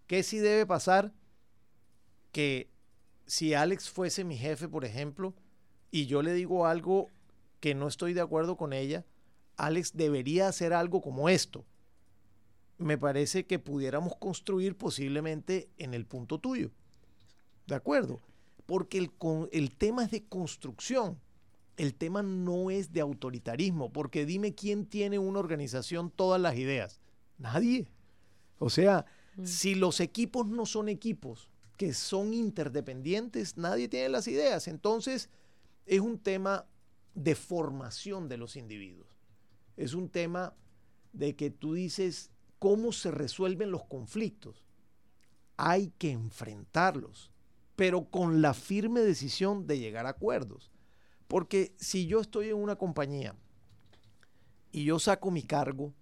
¿Qué 0.08 0.24
sí 0.24 0.38
debe 0.38 0.66
pasar? 0.66 1.14
Que 2.32 2.70
si 3.26 3.54
Alex 3.54 3.90
fuese 3.90 4.24
mi 4.24 4.38
jefe, 4.38 4.68
por 4.68 4.86
ejemplo, 4.86 5.34
y 5.90 6.06
yo 6.06 6.22
le 6.22 6.34
digo 6.34 6.68
algo 6.68 7.08
que 7.60 7.74
no 7.74 7.88
estoy 7.88 8.14
de 8.14 8.22
acuerdo 8.22 8.58
con 8.58 8.74
ella, 8.74 9.06
Alex 9.58 9.96
debería 9.96 10.48
hacer 10.48 10.74
algo 10.74 11.02
como 11.02 11.30
esto. 11.30 11.66
Me 12.78 12.98
parece 12.98 13.46
que 13.46 13.60
pudiéramos 13.60 14.16
construir 14.18 14.78
posiblemente 14.78 15.70
en 15.78 15.94
el 15.94 16.06
punto 16.06 16.40
tuyo. 16.40 16.72
¿De 17.68 17.76
acuerdo? 17.76 18.22
Porque 18.66 18.98
el, 18.98 19.12
el 19.52 19.76
tema 19.76 20.04
es 20.04 20.12
de 20.12 20.24
construcción. 20.24 21.20
El 21.76 21.96
tema 21.96 22.22
no 22.22 22.70
es 22.70 22.94
de 22.94 23.02
autoritarismo, 23.02 23.92
porque 23.92 24.26
dime 24.26 24.54
quién 24.54 24.86
tiene 24.86 25.18
una 25.20 25.40
organización 25.40 26.12
todas 26.12 26.40
las 26.40 26.56
ideas. 26.56 27.00
Nadie. 27.38 27.88
O 28.60 28.70
sea, 28.70 29.06
mm. 29.36 29.46
si 29.46 29.76
los 29.76 30.00
equipos 30.00 30.48
no 30.48 30.66
son 30.66 30.88
equipos 30.88 31.50
que 31.78 31.94
son 31.94 32.34
interdependientes, 32.34 33.58
nadie 33.58 33.88
tiene 33.88 34.10
las 34.10 34.28
ideas. 34.28 34.68
Entonces, 34.68 35.30
es 35.86 36.00
un 36.00 36.20
tema 36.20 36.66
de 37.16 37.36
formación 37.36 38.30
de 38.30 38.38
los 38.38 38.56
individuos. 38.56 39.08
Es 39.76 39.94
un 39.94 40.10
tema 40.10 40.54
de 41.12 41.36
que 41.36 41.50
tú 41.50 41.74
dices 41.74 42.30
cómo 42.60 42.92
se 42.92 43.12
resuelven 43.12 43.72
los 43.72 43.84
conflictos. 43.86 44.64
Hay 45.58 45.92
que 45.98 46.12
enfrentarlos 46.12 47.33
pero 47.76 48.06
con 48.06 48.42
la 48.42 48.54
firme 48.54 49.02
decisión 49.02 49.66
de 49.68 49.80
llegar 49.80 50.06
a 50.06 50.10
acuerdos. 50.10 50.72
Porque 51.28 51.74
si 51.78 52.06
yo 52.06 52.20
estoy 52.20 52.50
en 52.50 52.58
una 52.58 52.76
compañía 52.76 53.36
y 54.72 54.86
yo 54.86 55.00
saco 55.00 55.32
mi 55.32 55.44
cargo 55.44 55.94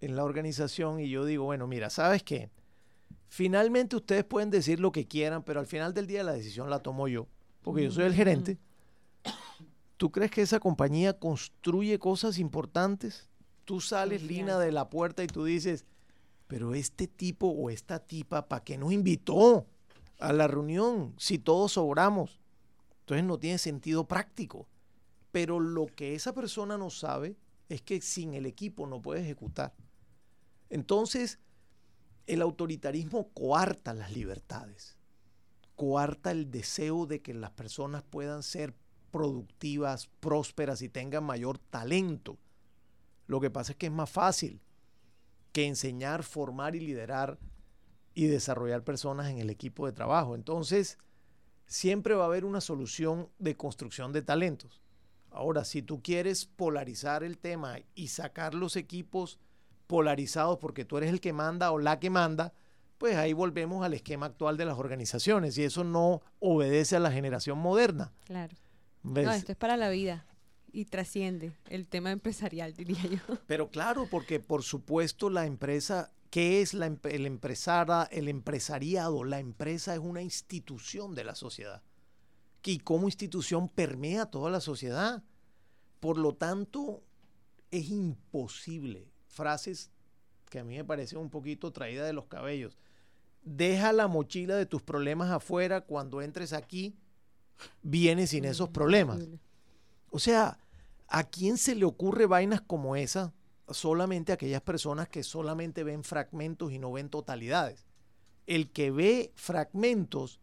en 0.00 0.16
la 0.16 0.24
organización 0.24 1.00
y 1.00 1.08
yo 1.08 1.24
digo, 1.24 1.44
bueno, 1.44 1.66
mira, 1.66 1.90
¿sabes 1.90 2.22
qué? 2.22 2.50
Finalmente 3.28 3.96
ustedes 3.96 4.24
pueden 4.24 4.50
decir 4.50 4.80
lo 4.80 4.92
que 4.92 5.06
quieran, 5.06 5.44
pero 5.44 5.60
al 5.60 5.66
final 5.66 5.94
del 5.94 6.06
día 6.06 6.24
la 6.24 6.32
decisión 6.32 6.68
la 6.68 6.80
tomo 6.80 7.06
yo, 7.08 7.28
porque 7.62 7.84
yo 7.84 7.90
soy 7.90 8.04
el 8.04 8.14
gerente. 8.14 8.58
¿Tú 9.96 10.10
crees 10.10 10.30
que 10.30 10.42
esa 10.42 10.60
compañía 10.60 11.18
construye 11.18 11.98
cosas 11.98 12.38
importantes? 12.38 13.28
Tú 13.64 13.80
sales, 13.80 14.22
Lina, 14.22 14.58
de 14.58 14.72
la 14.72 14.90
puerta 14.90 15.22
y 15.22 15.26
tú 15.26 15.44
dices, 15.44 15.84
pero 16.46 16.74
este 16.74 17.06
tipo 17.06 17.46
o 17.48 17.70
esta 17.70 18.00
tipa, 18.00 18.48
¿para 18.48 18.64
qué 18.64 18.76
nos 18.76 18.92
invitó? 18.92 19.66
A 20.20 20.32
la 20.32 20.46
reunión 20.46 21.14
si 21.18 21.38
todos 21.38 21.72
sobramos. 21.72 22.40
Entonces 23.00 23.24
no 23.24 23.38
tiene 23.38 23.58
sentido 23.58 24.06
práctico. 24.06 24.68
Pero 25.32 25.60
lo 25.60 25.86
que 25.86 26.14
esa 26.14 26.34
persona 26.34 26.76
no 26.76 26.90
sabe 26.90 27.36
es 27.68 27.82
que 27.82 28.00
sin 28.00 28.34
el 28.34 28.46
equipo 28.46 28.86
no 28.86 29.00
puede 29.00 29.20
ejecutar. 29.20 29.74
Entonces, 30.70 31.38
el 32.26 32.42
autoritarismo 32.42 33.28
coarta 33.32 33.94
las 33.94 34.12
libertades, 34.12 34.98
coarta 35.74 36.30
el 36.30 36.50
deseo 36.50 37.06
de 37.06 37.22
que 37.22 37.34
las 37.34 37.50
personas 37.50 38.02
puedan 38.02 38.42
ser 38.42 38.74
productivas, 39.10 40.08
prósperas 40.20 40.82
y 40.82 40.88
tengan 40.88 41.24
mayor 41.24 41.58
talento. 41.58 42.38
Lo 43.26 43.40
que 43.40 43.50
pasa 43.50 43.72
es 43.72 43.78
que 43.78 43.86
es 43.86 43.92
más 43.92 44.10
fácil 44.10 44.60
que 45.52 45.66
enseñar, 45.66 46.22
formar 46.22 46.76
y 46.76 46.80
liderar 46.80 47.38
y 48.14 48.26
desarrollar 48.26 48.84
personas 48.84 49.28
en 49.28 49.38
el 49.38 49.50
equipo 49.50 49.86
de 49.86 49.92
trabajo. 49.92 50.34
Entonces, 50.34 50.98
siempre 51.66 52.14
va 52.14 52.24
a 52.24 52.26
haber 52.26 52.44
una 52.44 52.60
solución 52.60 53.28
de 53.38 53.56
construcción 53.56 54.12
de 54.12 54.22
talentos. 54.22 54.80
Ahora, 55.30 55.64
si 55.64 55.82
tú 55.82 56.02
quieres 56.02 56.44
polarizar 56.44 57.22
el 57.22 57.38
tema 57.38 57.78
y 57.94 58.08
sacar 58.08 58.54
los 58.54 58.76
equipos 58.76 59.38
polarizados 59.86 60.58
porque 60.58 60.84
tú 60.84 60.98
eres 60.98 61.10
el 61.10 61.20
que 61.20 61.32
manda 61.32 61.70
o 61.70 61.78
la 61.78 62.00
que 62.00 62.10
manda, 62.10 62.52
pues 62.98 63.16
ahí 63.16 63.32
volvemos 63.32 63.84
al 63.84 63.94
esquema 63.94 64.26
actual 64.26 64.56
de 64.56 64.64
las 64.64 64.78
organizaciones 64.78 65.56
y 65.56 65.64
eso 65.64 65.84
no 65.84 66.20
obedece 66.38 66.96
a 66.96 67.00
la 67.00 67.10
generación 67.10 67.58
moderna. 67.58 68.12
Claro. 68.24 68.54
No, 69.02 69.20
esto 69.30 69.52
es 69.52 69.58
para 69.58 69.76
la 69.76 69.88
vida 69.88 70.26
y 70.72 70.84
trasciende 70.84 71.52
el 71.68 71.86
tema 71.86 72.10
empresarial, 72.10 72.74
diría 72.74 73.02
yo. 73.06 73.38
Pero 73.46 73.70
claro, 73.70 74.06
porque 74.10 74.40
por 74.40 74.62
supuesto 74.62 75.30
la 75.30 75.46
empresa, 75.46 76.12
¿qué 76.30 76.62
es 76.62 76.74
la, 76.74 76.86
el 76.86 77.26
empresara, 77.26 78.04
el 78.10 78.28
empresariado? 78.28 79.24
La 79.24 79.38
empresa 79.38 79.94
es 79.94 80.00
una 80.00 80.22
institución 80.22 81.14
de 81.14 81.24
la 81.24 81.34
sociedad 81.34 81.82
y 82.64 82.78
como 82.78 83.06
institución 83.06 83.68
permea 83.68 84.26
toda 84.26 84.50
la 84.50 84.60
sociedad. 84.60 85.22
Por 85.98 86.18
lo 86.18 86.34
tanto, 86.34 87.02
es 87.70 87.88
imposible, 87.88 89.08
frases 89.28 89.90
que 90.48 90.58
a 90.58 90.64
mí 90.64 90.76
me 90.76 90.84
parecen 90.84 91.18
un 91.18 91.30
poquito 91.30 91.72
traídas 91.72 92.06
de 92.06 92.12
los 92.12 92.26
cabellos, 92.26 92.76
deja 93.42 93.92
la 93.92 94.08
mochila 94.08 94.56
de 94.56 94.66
tus 94.66 94.82
problemas 94.82 95.30
afuera, 95.30 95.82
cuando 95.82 96.20
entres 96.20 96.52
aquí, 96.52 96.96
vienes 97.82 98.30
sin 98.30 98.44
esos 98.44 98.68
problemas. 98.68 99.20
O 100.10 100.18
sea, 100.18 100.58
¿a 101.06 101.24
quién 101.24 101.56
se 101.56 101.74
le 101.74 101.84
ocurre 101.84 102.26
vainas 102.26 102.60
como 102.60 102.96
esa? 102.96 103.32
Solamente 103.70 104.32
aquellas 104.32 104.62
personas 104.62 105.08
que 105.08 105.22
solamente 105.22 105.84
ven 105.84 106.04
fragmentos 106.04 106.72
y 106.72 106.78
no 106.78 106.92
ven 106.92 107.08
totalidades. 107.08 107.86
El 108.46 108.70
que 108.70 108.90
ve 108.90 109.32
fragmentos 109.36 110.40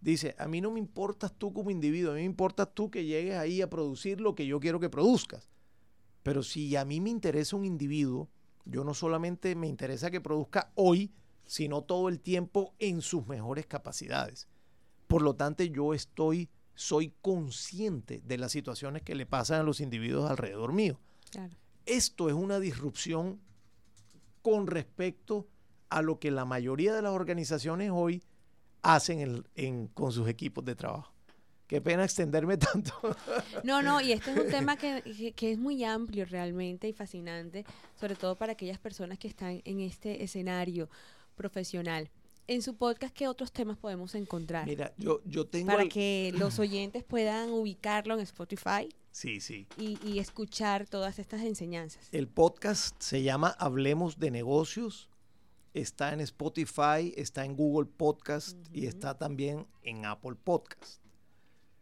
dice, 0.00 0.34
a 0.38 0.48
mí 0.48 0.60
no 0.60 0.70
me 0.70 0.80
importas 0.80 1.32
tú 1.32 1.52
como 1.52 1.70
individuo, 1.70 2.12
a 2.12 2.14
mí 2.14 2.20
me 2.20 2.26
importas 2.26 2.68
tú 2.74 2.90
que 2.90 3.04
llegues 3.04 3.36
ahí 3.36 3.62
a 3.62 3.70
producir 3.70 4.20
lo 4.20 4.34
que 4.34 4.46
yo 4.46 4.60
quiero 4.60 4.80
que 4.80 4.90
produzcas. 4.90 5.48
Pero 6.22 6.42
si 6.42 6.74
a 6.76 6.84
mí 6.84 7.00
me 7.00 7.10
interesa 7.10 7.56
un 7.56 7.64
individuo, 7.64 8.28
yo 8.64 8.84
no 8.84 8.94
solamente 8.94 9.54
me 9.54 9.68
interesa 9.68 10.10
que 10.10 10.20
produzca 10.20 10.72
hoy, 10.74 11.12
sino 11.46 11.82
todo 11.82 12.08
el 12.08 12.20
tiempo 12.20 12.74
en 12.78 13.02
sus 13.02 13.26
mejores 13.26 13.66
capacidades. 13.66 14.48
Por 15.06 15.22
lo 15.22 15.34
tanto, 15.34 15.64
yo 15.64 15.94
estoy, 15.94 16.48
soy 16.74 17.12
consciente 17.20 18.22
de 18.24 18.38
las 18.38 18.52
situaciones 18.52 19.02
que 19.02 19.14
le 19.14 19.26
pasan 19.26 19.60
a 19.60 19.64
los 19.64 19.80
individuos 19.80 20.30
alrededor 20.30 20.72
mío. 20.72 20.98
Esto 21.86 22.28
es 22.28 22.34
una 22.34 22.60
disrupción 22.60 23.40
con 24.42 24.66
respecto 24.66 25.48
a 25.88 26.02
lo 26.02 26.18
que 26.18 26.30
la 26.30 26.44
mayoría 26.44 26.94
de 26.94 27.02
las 27.02 27.12
organizaciones 27.12 27.90
hoy 27.92 28.22
hacen 28.82 29.44
con 29.94 30.12
sus 30.12 30.28
equipos 30.28 30.64
de 30.64 30.74
trabajo. 30.74 31.12
Qué 31.66 31.80
pena 31.80 32.04
extenderme 32.04 32.56
tanto. 32.58 32.92
No, 33.62 33.82
no, 33.82 34.00
y 34.00 34.12
este 34.12 34.32
es 34.32 34.38
un 34.38 34.50
tema 34.50 34.76
que, 34.76 35.32
que, 35.34 35.52
es 35.52 35.58
muy 35.58 35.82
amplio 35.84 36.24
realmente 36.26 36.88
y 36.88 36.92
fascinante, 36.92 37.64
sobre 37.98 38.16
todo 38.16 38.36
para 38.36 38.52
aquellas 38.52 38.78
personas 38.78 39.18
que 39.18 39.28
están 39.28 39.62
en 39.64 39.80
este 39.80 40.22
escenario 40.22 40.88
profesional. 41.36 42.10
En 42.46 42.62
su 42.62 42.76
podcast, 42.76 43.14
¿qué 43.14 43.26
otros 43.26 43.52
temas 43.52 43.78
podemos 43.78 44.14
encontrar? 44.14 44.66
Mira, 44.66 44.92
yo, 44.98 45.22
yo 45.24 45.46
tengo... 45.46 45.68
Para 45.68 45.88
que 45.88 46.32
los 46.36 46.58
oyentes 46.58 47.02
puedan 47.02 47.50
ubicarlo 47.50 48.14
en 48.14 48.20
Spotify. 48.20 48.88
Sí, 49.12 49.40
sí. 49.40 49.66
Y, 49.78 49.98
y 50.06 50.18
escuchar 50.18 50.86
todas 50.86 51.18
estas 51.18 51.40
enseñanzas. 51.42 52.08
El 52.12 52.28
podcast 52.28 53.00
se 53.00 53.22
llama 53.22 53.56
Hablemos 53.58 54.18
de 54.18 54.30
Negocios 54.30 55.08
está 55.74 56.12
en 56.12 56.20
Spotify, 56.20 57.12
está 57.16 57.44
en 57.44 57.56
Google 57.56 57.90
Podcast 57.96 58.56
y 58.72 58.86
está 58.86 59.18
también 59.18 59.66
en 59.82 60.06
Apple 60.06 60.36
Podcast. 60.42 61.02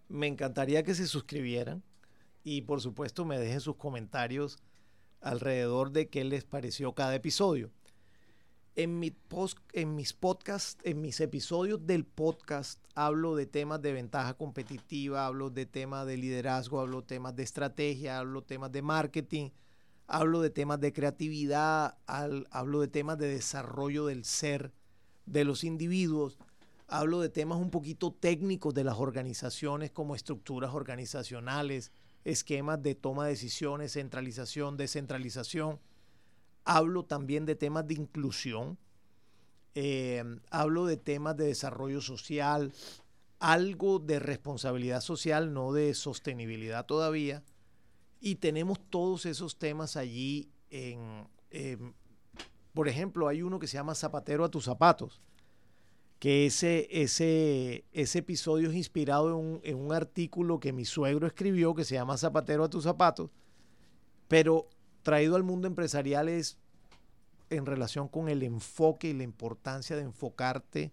Me 0.08 0.26
encantaría 0.26 0.82
que 0.82 0.94
se 0.94 1.06
suscribieran 1.06 1.82
y 2.42 2.62
por 2.62 2.80
supuesto 2.80 3.26
me 3.26 3.38
dejen 3.38 3.60
sus 3.60 3.76
comentarios 3.76 4.58
alrededor 5.20 5.92
de 5.92 6.08
qué 6.08 6.24
les 6.24 6.44
pareció 6.44 6.94
cada 6.94 7.14
episodio. 7.14 7.70
En, 8.74 8.98
mi 8.98 9.10
post, 9.10 9.58
en 9.74 9.94
mis 9.94 10.14
podcasts, 10.14 10.78
en 10.84 11.02
mis 11.02 11.20
episodios 11.20 11.86
del 11.86 12.06
podcast, 12.06 12.82
hablo 12.94 13.36
de 13.36 13.44
temas 13.44 13.82
de 13.82 13.92
ventaja 13.92 14.34
competitiva, 14.34 15.26
hablo 15.26 15.50
de 15.50 15.66
temas 15.66 16.06
de 16.06 16.16
liderazgo, 16.16 16.80
hablo 16.80 17.02
temas 17.02 17.36
de 17.36 17.42
estrategia, 17.42 18.18
hablo 18.18 18.42
temas 18.42 18.72
de 18.72 18.80
marketing, 18.80 19.50
hablo 20.06 20.40
de 20.40 20.50
temas 20.50 20.80
de 20.80 20.92
creatividad, 20.92 21.98
hablo 22.06 22.80
de 22.80 22.88
temas 22.88 23.18
de 23.18 23.28
desarrollo 23.28 24.06
del 24.06 24.24
ser 24.24 24.72
de 25.26 25.44
los 25.44 25.64
individuos, 25.64 26.38
hablo 26.88 27.20
de 27.20 27.28
temas 27.28 27.58
un 27.58 27.70
poquito 27.70 28.12
técnicos 28.12 28.74
de 28.74 28.84
las 28.84 28.98
organizaciones 28.98 29.90
como 29.90 30.14
estructuras 30.14 30.74
organizacionales, 30.74 31.92
esquemas 32.24 32.82
de 32.82 32.94
toma 32.94 33.24
de 33.24 33.30
decisiones, 33.30 33.92
centralización, 33.92 34.76
descentralización. 34.76 35.80
Hablo 36.64 37.04
también 37.04 37.46
de 37.46 37.54
temas 37.54 37.86
de 37.86 37.94
inclusión, 37.94 38.78
eh, 39.74 40.22
hablo 40.50 40.86
de 40.86 40.96
temas 40.96 41.36
de 41.36 41.46
desarrollo 41.46 42.00
social, 42.00 42.72
algo 43.38 43.98
de 43.98 44.18
responsabilidad 44.18 45.00
social, 45.00 45.52
no 45.52 45.72
de 45.72 45.94
sostenibilidad 45.94 46.86
todavía, 46.86 47.42
y 48.20 48.36
tenemos 48.36 48.78
todos 48.90 49.26
esos 49.26 49.58
temas 49.58 49.96
allí 49.96 50.48
em, 50.70 51.24
por 52.74 52.88
ejemplo, 52.88 53.28
hay 53.28 53.42
uno 53.42 53.58
que 53.58 53.66
se 53.66 53.74
llama 53.74 53.94
Zapatero 53.94 54.44
a 54.44 54.50
tus 54.50 54.64
zapatos, 54.64 55.20
que 56.18 56.46
ese, 56.46 56.88
ese, 56.90 57.84
ese 57.92 58.18
episodio 58.20 58.70
es 58.70 58.76
inspirado 58.76 59.28
en 59.28 59.34
un, 59.34 59.60
en 59.62 59.76
un 59.76 59.92
artículo 59.92 60.60
que 60.60 60.72
mi 60.72 60.84
suegro 60.84 61.26
escribió 61.26 61.74
que 61.74 61.84
se 61.84 61.96
llama 61.96 62.16
Zapatero 62.16 62.64
a 62.64 62.70
tus 62.70 62.84
zapatos, 62.84 63.30
pero 64.28 64.68
traído 65.02 65.36
al 65.36 65.42
mundo 65.42 65.66
empresarial 65.66 66.28
es 66.28 66.58
en 67.50 67.66
relación 67.66 68.08
con 68.08 68.28
el 68.28 68.42
enfoque 68.42 69.08
y 69.08 69.12
la 69.12 69.24
importancia 69.24 69.96
de 69.96 70.02
enfocarte 70.02 70.92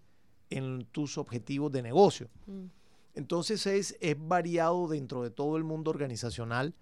en 0.50 0.86
tus 0.86 1.18
objetivos 1.18 1.72
de 1.72 1.82
negocio. 1.82 2.30
Mm. 2.48 2.66
Entonces 3.16 3.66
es, 3.66 3.98
es 4.00 4.16
variado 4.18 4.88
dentro 4.88 5.24
de 5.24 5.30
todo 5.30 5.58
el 5.58 5.64
mundo 5.64 5.92
organizacional 5.92 6.74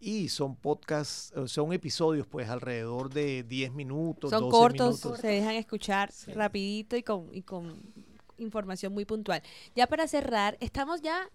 y 0.00 0.28
son 0.28 0.56
podcasts, 0.56 1.32
son 1.46 1.72
episodios 1.72 2.26
pues 2.26 2.48
alrededor 2.48 3.10
de 3.12 3.42
10 3.42 3.72
minutos. 3.72 4.30
Son 4.30 4.50
cortos, 4.50 5.00
se 5.00 5.26
dejan 5.26 5.54
escuchar 5.54 6.12
rapidito 6.34 6.96
y 6.96 7.02
con, 7.02 7.28
y 7.32 7.42
con 7.42 7.82
información 8.38 8.92
muy 8.92 9.04
puntual. 9.04 9.42
Ya 9.74 9.86
para 9.86 10.06
cerrar, 10.06 10.56
estamos 10.60 11.00
ya 11.00 11.30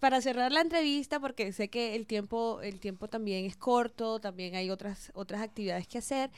para 0.00 0.20
cerrar 0.20 0.52
la 0.52 0.60
entrevista, 0.60 1.20
porque 1.20 1.52
sé 1.52 1.68
que 1.68 1.94
el 1.94 2.06
tiempo, 2.06 2.60
el 2.62 2.80
tiempo 2.80 3.08
también 3.08 3.46
es 3.46 3.56
corto, 3.56 4.20
también 4.20 4.54
hay 4.54 4.70
otras, 4.70 5.10
otras 5.14 5.40
actividades 5.40 5.86
que 5.86 5.98
hacer, 5.98 6.30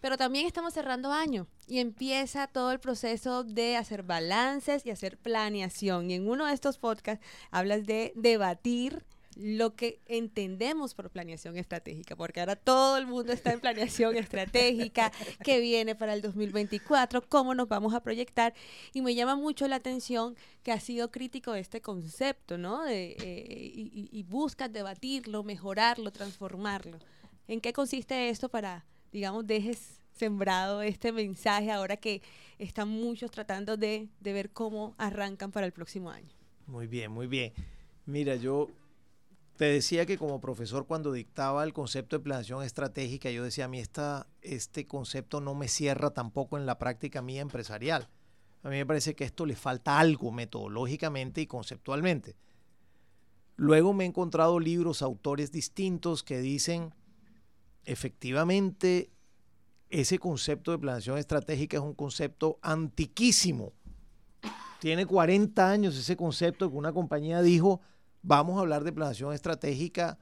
pero 0.00 0.16
también 0.16 0.46
estamos 0.46 0.74
cerrando 0.74 1.12
año 1.12 1.46
y 1.66 1.78
empieza 1.78 2.46
todo 2.46 2.72
el 2.72 2.80
proceso 2.80 3.44
de 3.44 3.76
hacer 3.76 4.02
balances 4.02 4.84
y 4.84 4.90
hacer 4.90 5.16
planeación. 5.16 6.10
Y 6.10 6.14
en 6.14 6.28
uno 6.28 6.46
de 6.46 6.54
estos 6.54 6.78
podcasts 6.78 7.24
hablas 7.50 7.86
de 7.86 8.12
debatir 8.14 9.04
lo 9.36 9.74
que 9.74 10.00
entendemos 10.06 10.94
por 10.94 11.10
planeación 11.10 11.56
estratégica, 11.56 12.16
porque 12.16 12.40
ahora 12.40 12.56
todo 12.56 12.96
el 12.96 13.06
mundo 13.06 13.32
está 13.32 13.52
en 13.52 13.60
planeación 13.60 14.16
estratégica, 14.16 15.12
que 15.42 15.60
viene 15.60 15.94
para 15.94 16.14
el 16.14 16.22
2024, 16.22 17.22
cómo 17.28 17.54
nos 17.54 17.68
vamos 17.68 17.94
a 17.94 18.02
proyectar, 18.02 18.54
y 18.92 19.02
me 19.02 19.14
llama 19.14 19.36
mucho 19.36 19.68
la 19.68 19.76
atención 19.76 20.36
que 20.62 20.72
ha 20.72 20.80
sido 20.80 21.10
crítico 21.10 21.52
de 21.52 21.60
este 21.60 21.80
concepto, 21.80 22.58
¿no? 22.58 22.84
De, 22.84 23.16
eh, 23.18 23.72
y, 23.74 24.08
y 24.10 24.22
buscas 24.22 24.72
debatirlo, 24.72 25.42
mejorarlo, 25.42 26.10
transformarlo. 26.10 26.98
¿En 27.46 27.60
qué 27.60 27.72
consiste 27.72 28.30
esto 28.30 28.48
para, 28.48 28.84
digamos, 29.12 29.46
dejes 29.46 30.00
sembrado 30.14 30.80
este 30.82 31.12
mensaje 31.12 31.70
ahora 31.70 31.96
que 31.96 32.22
están 32.58 32.88
muchos 32.88 33.30
tratando 33.30 33.76
de, 33.76 34.08
de 34.20 34.32
ver 34.32 34.50
cómo 34.50 34.94
arrancan 34.96 35.50
para 35.50 35.66
el 35.66 35.72
próximo 35.72 36.10
año? 36.10 36.32
Muy 36.66 36.86
bien, 36.86 37.10
muy 37.10 37.26
bien. 37.26 37.52
Mira, 38.06 38.36
yo 38.36 38.68
te 39.56 39.66
decía 39.66 40.04
que 40.04 40.18
como 40.18 40.40
profesor 40.40 40.86
cuando 40.86 41.12
dictaba 41.12 41.62
el 41.62 41.72
concepto 41.72 42.16
de 42.16 42.24
planeación 42.24 42.62
estratégica, 42.62 43.30
yo 43.30 43.44
decía, 43.44 43.66
a 43.66 43.68
mí 43.68 43.78
esta, 43.78 44.26
este 44.42 44.86
concepto 44.86 45.40
no 45.40 45.54
me 45.54 45.68
cierra 45.68 46.10
tampoco 46.10 46.58
en 46.58 46.66
la 46.66 46.78
práctica 46.78 47.22
mía 47.22 47.40
empresarial. 47.40 48.08
A 48.64 48.68
mí 48.68 48.76
me 48.76 48.86
parece 48.86 49.14
que 49.14 49.24
esto 49.24 49.46
le 49.46 49.54
falta 49.54 49.98
algo 49.98 50.32
metodológicamente 50.32 51.40
y 51.40 51.46
conceptualmente. 51.46 52.34
Luego 53.56 53.92
me 53.92 54.04
he 54.04 54.08
encontrado 54.08 54.58
libros, 54.58 55.02
autores 55.02 55.52
distintos 55.52 56.24
que 56.24 56.40
dicen, 56.40 56.92
efectivamente, 57.84 59.10
ese 59.90 60.18
concepto 60.18 60.72
de 60.72 60.78
planeación 60.78 61.18
estratégica 61.18 61.76
es 61.76 61.82
un 61.82 61.94
concepto 61.94 62.58
antiquísimo. 62.62 63.72
Tiene 64.80 65.06
40 65.06 65.70
años 65.70 65.96
ese 65.96 66.16
concepto 66.16 66.68
que 66.68 66.76
una 66.76 66.92
compañía 66.92 67.40
dijo, 67.42 67.80
vamos 68.24 68.56
a 68.56 68.60
hablar 68.60 68.82
de 68.82 68.92
planeación 68.92 69.32
estratégica 69.32 70.18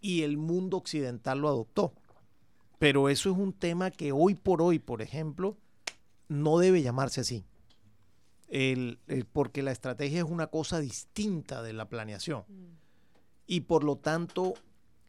y 0.00 0.22
el 0.22 0.36
mundo 0.36 0.76
occidental 0.76 1.40
lo 1.40 1.48
adoptó. 1.48 1.94
Pero 2.78 3.08
eso 3.08 3.30
es 3.30 3.36
un 3.36 3.52
tema 3.52 3.90
que 3.90 4.12
hoy 4.12 4.34
por 4.34 4.60
hoy, 4.60 4.78
por 4.78 5.02
ejemplo, 5.02 5.56
no 6.28 6.58
debe 6.58 6.82
llamarse 6.82 7.22
así. 7.22 7.44
porque 9.32 9.62
la 9.62 9.72
estrategia 9.72 10.18
es 10.18 10.28
una 10.28 10.48
cosa 10.48 10.78
distinta 10.80 11.62
de 11.62 11.72
la 11.72 11.88
planeación. 11.88 12.44
Y 13.46 13.60
por 13.60 13.84
lo 13.84 13.96
tanto, 13.96 14.54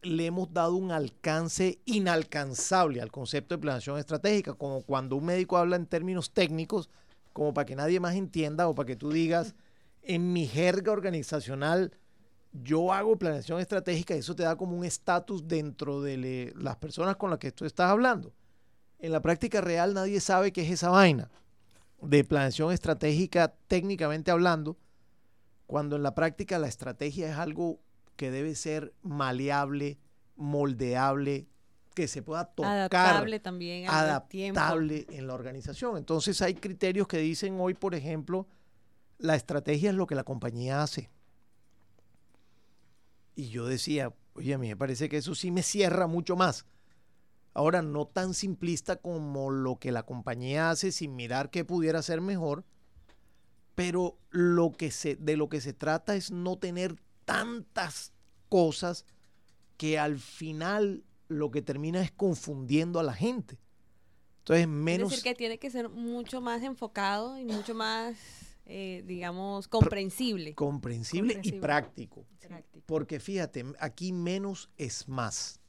le 0.02 0.26
hemos 0.26 0.54
dado 0.54 0.76
un 0.76 0.92
alcance 0.92 1.80
inalcanzable 1.86 3.02
al 3.02 3.12
concepto 3.12 3.56
de 3.56 3.62
planeación 3.62 3.98
estratégica, 3.98 4.54
como 4.54 4.84
cuando 4.84 5.18
un 5.18 5.26
médico 5.26 5.58
habla 5.58 5.76
en 5.76 5.88
términos 5.88 6.32
técnicos, 6.32 6.90
como 7.34 7.54
para 7.54 7.66
que 7.66 7.76
nadie 7.76 8.00
más 8.00 8.16
entienda 8.16 8.68
o 8.68 8.76
para 8.76 8.88
que 8.88 8.96
tú 8.96 9.12
digas, 9.12 9.56
en 10.04 10.34
mi 10.34 10.48
jerga 10.48 10.92
organizacional, 10.92 11.98
yo 12.52 12.94
hago 12.94 13.18
planeación 13.18 13.60
estratégica 13.60 14.16
y 14.16 14.20
eso 14.20 14.36
te 14.36 14.44
da 14.44 14.56
como 14.56 14.78
un 14.78 14.86
estatus 14.86 15.48
dentro 15.48 16.02
de 16.02 16.54
las 16.56 16.76
personas 16.78 17.16
con 17.16 17.30
las 17.30 17.40
que 17.40 17.52
tú 17.52 17.66
estás 17.66 17.90
hablando. 17.90 18.34
En 19.00 19.12
la 19.12 19.22
práctica 19.22 19.60
real 19.60 19.94
nadie 19.94 20.20
sabe 20.20 20.54
qué 20.54 20.62
es 20.62 20.72
esa 20.72 20.90
vaina 20.90 21.30
de 22.02 22.24
planeación 22.24 22.72
estratégica 22.72 23.54
técnicamente 23.68 24.30
hablando, 24.30 24.78
cuando 25.66 25.96
en 25.96 26.04
la 26.04 26.14
práctica 26.14 26.60
la 26.60 26.68
estrategia 26.68 27.30
es 27.32 27.38
algo 27.38 27.80
que 28.16 28.30
debe 28.30 28.56
ser 28.56 28.94
maleable, 29.02 29.98
moldeable, 30.36 31.48
que 31.96 32.08
se 32.08 32.22
pueda 32.22 32.46
tocar. 32.46 32.72
Adaptable 32.72 33.40
también. 33.40 33.90
Adaptable 33.90 35.06
en 35.10 35.28
la 35.28 35.34
organización. 35.34 35.98
Entonces 35.98 36.42
hay 36.42 36.56
criterios 36.56 37.08
que 37.08 37.18
dicen 37.18 37.58
hoy, 37.60 37.74
por 37.74 37.96
ejemplo, 37.96 38.48
la 39.24 39.36
estrategia 39.36 39.90
es 39.90 39.96
lo 39.96 40.06
que 40.06 40.16
la 40.16 40.26
compañía 40.26 40.84
hace. 40.84 41.10
Y 43.36 43.48
yo 43.48 43.66
decía, 43.66 44.14
oye, 44.34 44.54
a 44.54 44.58
mí 44.58 44.68
me 44.68 44.76
parece 44.76 45.08
que 45.08 45.18
eso 45.18 45.34
sí 45.34 45.50
me 45.50 45.64
cierra 45.64 46.08
mucho 46.08 46.36
más. 46.36 46.66
Ahora, 47.54 47.82
no 47.82 48.06
tan 48.06 48.34
simplista 48.34 48.98
como 48.98 49.50
lo 49.50 49.80
que 49.80 49.94
la 49.94 50.04
compañía 50.04 50.70
hace 50.70 50.92
sin 50.92 51.16
mirar 51.16 51.52
qué 51.52 51.64
pudiera 51.64 52.02
ser 52.02 52.20
mejor, 52.20 52.66
pero 53.76 54.18
lo 54.30 54.74
que 54.74 54.92
se, 54.92 55.16
de 55.16 55.38
lo 55.38 55.48
que 55.48 55.62
se 55.62 55.72
trata 55.72 56.18
es 56.18 56.30
no 56.30 56.58
tener 56.58 56.98
tantas 57.24 58.12
cosas 58.50 59.06
que 59.78 60.00
al 60.00 60.20
final 60.20 61.06
lo 61.30 61.50
que 61.50 61.62
termina 61.62 62.02
es 62.02 62.12
confundiendo 62.12 63.00
a 63.00 63.04
la 63.04 63.14
gente. 63.14 63.58
Entonces, 64.40 64.68
menos... 64.68 65.14
Es 65.14 65.18
decir, 65.20 65.32
que 65.32 65.38
tiene 65.38 65.60
que 65.60 65.72
ser 65.72 65.88
mucho 65.88 66.42
más 66.42 66.62
enfocado 66.62 67.38
y 67.38 67.46
mucho 67.46 67.74
más, 67.74 68.18
eh, 68.66 69.04
digamos, 69.06 69.68
comprensible. 69.68 70.56
comprensible. 70.56 71.40
y 71.44 71.52
práctico. 71.54 72.26
Porque 72.86 73.20
fíjate, 73.20 73.66
aquí 73.80 74.14
menos 74.14 74.70
es 74.78 75.08
más. 75.08 75.60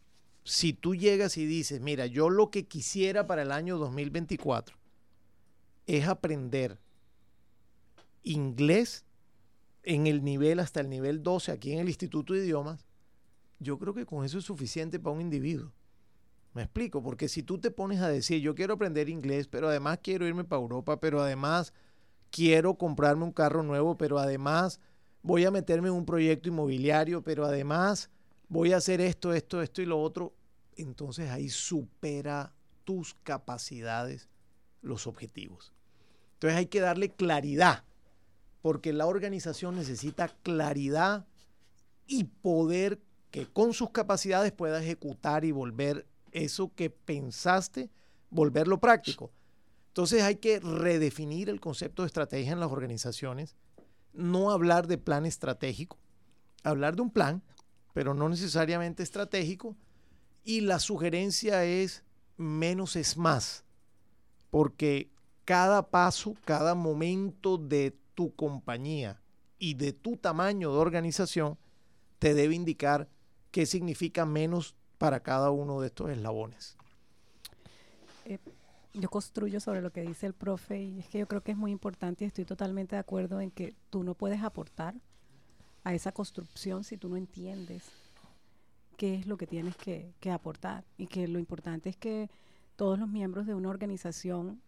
Si 0.45 0.73
tú 0.73 0.95
llegas 0.95 1.37
y 1.37 1.47
dices, 1.47 1.81
mira, 1.81 2.07
yo 2.07 2.29
lo 2.31 2.51
que 2.51 2.67
quisiera 2.67 3.27
para 3.27 3.43
el 3.43 3.53
año 3.53 3.79
2024 3.79 4.77
es 5.87 6.07
aprender 6.07 6.79
inglés 8.23 9.05
en 9.83 10.07
el 10.07 10.23
nivel 10.25 10.61
hasta 10.61 10.81
el 10.81 10.89
nivel 10.89 11.23
12 11.23 11.53
aquí 11.53 11.73
en 11.73 11.81
el 11.81 11.89
Instituto 11.89 12.33
de 12.33 12.41
Idiomas, 12.41 12.87
yo 13.59 13.79
creo 13.79 13.95
que 13.95 14.07
con 14.07 14.25
eso 14.25 14.39
es 14.39 14.45
suficiente 14.45 14.99
para 14.99 15.15
un 15.15 15.21
individuo. 15.21 15.73
Me 16.55 16.63
explico, 16.63 17.03
porque 17.03 17.29
si 17.29 17.43
tú 17.43 17.59
te 17.59 17.71
pones 17.71 18.01
a 18.01 18.09
decir, 18.09 18.41
yo 18.41 18.55
quiero 18.55 18.75
aprender 18.75 19.09
inglés, 19.09 19.49
pero 19.49 19.69
además 19.69 19.99
quiero 20.03 20.27
irme 20.27 20.45
para 20.45 20.63
Europa, 20.63 21.01
pero 21.01 21.21
además 21.21 21.73
quiero 22.35 22.75
comprarme 22.75 23.23
un 23.23 23.31
carro 23.31 23.63
nuevo, 23.63 23.97
pero 23.97 24.19
además 24.19 24.81
voy 25.23 25.45
a 25.45 25.53
meterme 25.53 25.87
en 25.87 25.95
un 25.95 26.05
proyecto 26.05 26.49
inmobiliario, 26.49 27.23
pero 27.23 27.45
además 27.45 28.11
voy 28.49 28.73
a 28.73 28.79
hacer 28.79 29.01
esto, 29.01 29.33
esto, 29.33 29.63
esto 29.63 29.81
y 29.81 29.87
lo 29.87 30.03
otro, 30.03 30.35
entonces 30.75 31.31
ahí 31.31 31.49
supera 31.49 32.53
tus 32.83 33.15
capacidades 33.23 34.29
los 34.83 35.07
objetivos. 35.07 35.73
Entonces 36.33 36.59
hay 36.59 36.67
que 36.67 36.81
darle 36.81 37.11
claridad 37.11 37.85
porque 38.63 38.93
la 38.93 39.07
organización 39.07 39.77
necesita 39.77 40.27
claridad 40.43 41.27
y 42.09 42.25
poder 42.25 43.01
que 43.31 43.47
con 43.47 43.75
sus 43.75 43.91
capacidades 43.91 44.51
pueda 44.51 44.83
ejecutar 44.83 45.45
y 45.45 45.53
volver 45.53 46.05
eso 46.33 46.73
que 46.75 46.91
pensaste, 46.91 47.91
volverlo 48.31 48.81
práctico. 48.81 49.31
Entonces 49.95 50.25
hay 50.25 50.35
que 50.35 50.59
redefinir 50.59 51.49
el 51.49 51.61
concepto 51.61 52.03
de 52.03 52.09
estrategia 52.09 52.51
en 52.51 52.59
las 52.59 52.73
organizaciones, 52.73 53.55
no 54.13 54.51
hablar 54.51 54.89
de 54.89 54.99
plan 54.99 55.25
estratégico, 55.25 56.01
hablar 56.65 56.97
de 56.97 57.03
un 57.03 57.11
plan, 57.13 57.45
pero 57.93 58.13
no 58.13 58.29
necesariamente 58.29 59.05
estratégico, 59.05 59.77
y 60.43 60.63
la 60.63 60.81
sugerencia 60.81 61.65
es 61.65 62.03
menos 62.37 62.97
es 62.97 63.17
más, 63.17 63.63
porque 64.51 65.13
cada 65.45 65.89
paso, 65.89 66.35
cada 66.45 66.75
momento 66.75 67.57
de 67.57 67.97
tu 68.17 68.35
compañía 68.35 69.23
y 69.61 69.75
de 69.75 69.93
tu 69.93 70.17
tamaño 70.17 70.73
de 70.73 70.79
organización 70.79 71.57
te 72.19 72.35
debe 72.35 72.57
indicar 72.57 73.09
qué 73.53 73.65
significa 73.65 74.27
menos 74.27 74.75
para 74.99 75.23
cada 75.23 75.53
uno 75.53 75.81
de 75.81 75.87
estos 75.87 76.11
eslabones. 76.11 76.77
Eh, 78.25 78.41
yo 78.95 79.11
construyo 79.11 79.61
sobre 79.61 79.83
lo 79.83 79.93
que 79.93 80.03
dice 80.03 80.27
el 80.27 80.35
profe 80.35 80.81
y 80.83 81.01
es 81.01 81.09
que 81.09 81.19
yo 81.19 81.27
creo 81.27 81.43
que 81.43 81.53
es 81.53 81.59
muy 81.59 81.73
importante 81.73 82.25
y 82.25 82.29
estoy 82.29 82.45
totalmente 82.45 82.97
de 82.97 83.01
acuerdo 83.01 83.41
en 83.41 83.51
que 83.51 83.75
tú 83.91 84.05
no 84.05 84.15
puedes 84.15 84.43
aportar 84.43 84.95
a 85.83 85.95
esa 85.95 86.13
construcción 86.13 86.85
si 86.85 86.97
tú 86.97 87.09
no 87.09 87.17
entiendes 87.17 87.83
qué 88.97 89.17
es 89.17 89.27
lo 89.27 89.37
que 89.37 89.49
tienes 89.49 89.77
que, 89.77 90.15
que 90.21 90.31
aportar 90.31 90.85
y 90.97 91.09
que 91.09 91.27
lo 91.27 91.41
importante 91.41 91.91
es 91.91 91.97
que 91.97 92.31
todos 92.77 92.99
los 92.99 93.09
miembros 93.09 93.47
de 93.47 93.55
una 93.55 93.69
organización 93.69 94.63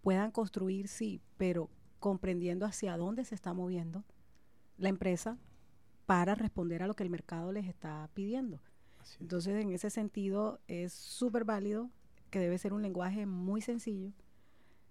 puedan 0.00 0.30
construir, 0.30 0.88
sí, 0.88 1.20
pero 1.36 1.68
comprendiendo 2.00 2.64
hacia 2.64 2.96
dónde 2.96 3.24
se 3.24 3.34
está 3.34 3.52
moviendo 3.52 4.04
la 4.78 4.88
empresa 4.88 5.36
para 6.06 6.34
responder 6.34 6.82
a 6.82 6.86
lo 6.86 6.94
que 6.94 7.02
el 7.02 7.10
mercado 7.10 7.52
les 7.52 7.66
está 7.66 8.08
pidiendo. 8.14 8.60
Entonces, 9.20 9.62
en 9.62 9.72
ese 9.72 9.90
sentido, 9.90 10.60
es 10.66 10.92
súper 10.92 11.44
válido 11.44 11.90
que 12.36 12.40
debe 12.40 12.58
ser 12.58 12.74
un 12.74 12.82
lenguaje 12.82 13.24
muy 13.24 13.62
sencillo, 13.62 14.12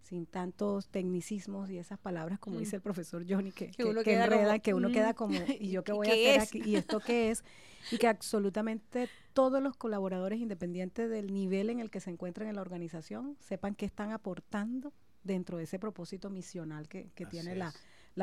sin 0.01 0.25
tantos 0.25 0.87
tecnicismos 0.87 1.69
y 1.69 1.77
esas 1.77 1.99
palabras, 1.99 2.39
como 2.39 2.55
mm. 2.55 2.59
dice 2.59 2.77
el 2.77 2.81
profesor 2.81 3.23
Johnny, 3.29 3.51
que, 3.51 3.69
que, 3.69 3.83
uno, 3.83 4.01
queda 4.01 4.57
que 4.57 4.73
uno 4.73 4.89
queda 4.89 5.11
mm. 5.11 5.15
como, 5.15 5.35
¿y 5.59 5.69
yo 5.69 5.83
qué 5.83 5.91
voy 5.91 6.07
a 6.07 6.13
hacer 6.13 6.39
aquí? 6.39 6.63
¿Y 6.65 6.75
esto 6.75 6.99
qué 6.99 7.29
es? 7.29 7.43
Y 7.91 7.99
que 7.99 8.07
absolutamente 8.07 9.09
todos 9.33 9.61
los 9.61 9.77
colaboradores, 9.77 10.39
independientes 10.39 11.07
del 11.07 11.31
nivel 11.31 11.69
en 11.69 11.79
el 11.79 11.91
que 11.91 11.99
se 11.99 12.09
encuentran 12.09 12.49
en 12.49 12.55
la 12.55 12.61
organización, 12.61 13.37
sepan 13.39 13.75
qué 13.75 13.85
están 13.85 14.11
aportando 14.11 14.91
dentro 15.23 15.59
de 15.59 15.65
ese 15.65 15.77
propósito 15.77 16.31
misional 16.31 16.87
que, 16.87 17.11
tiene 17.29 17.55
la, 17.55 17.71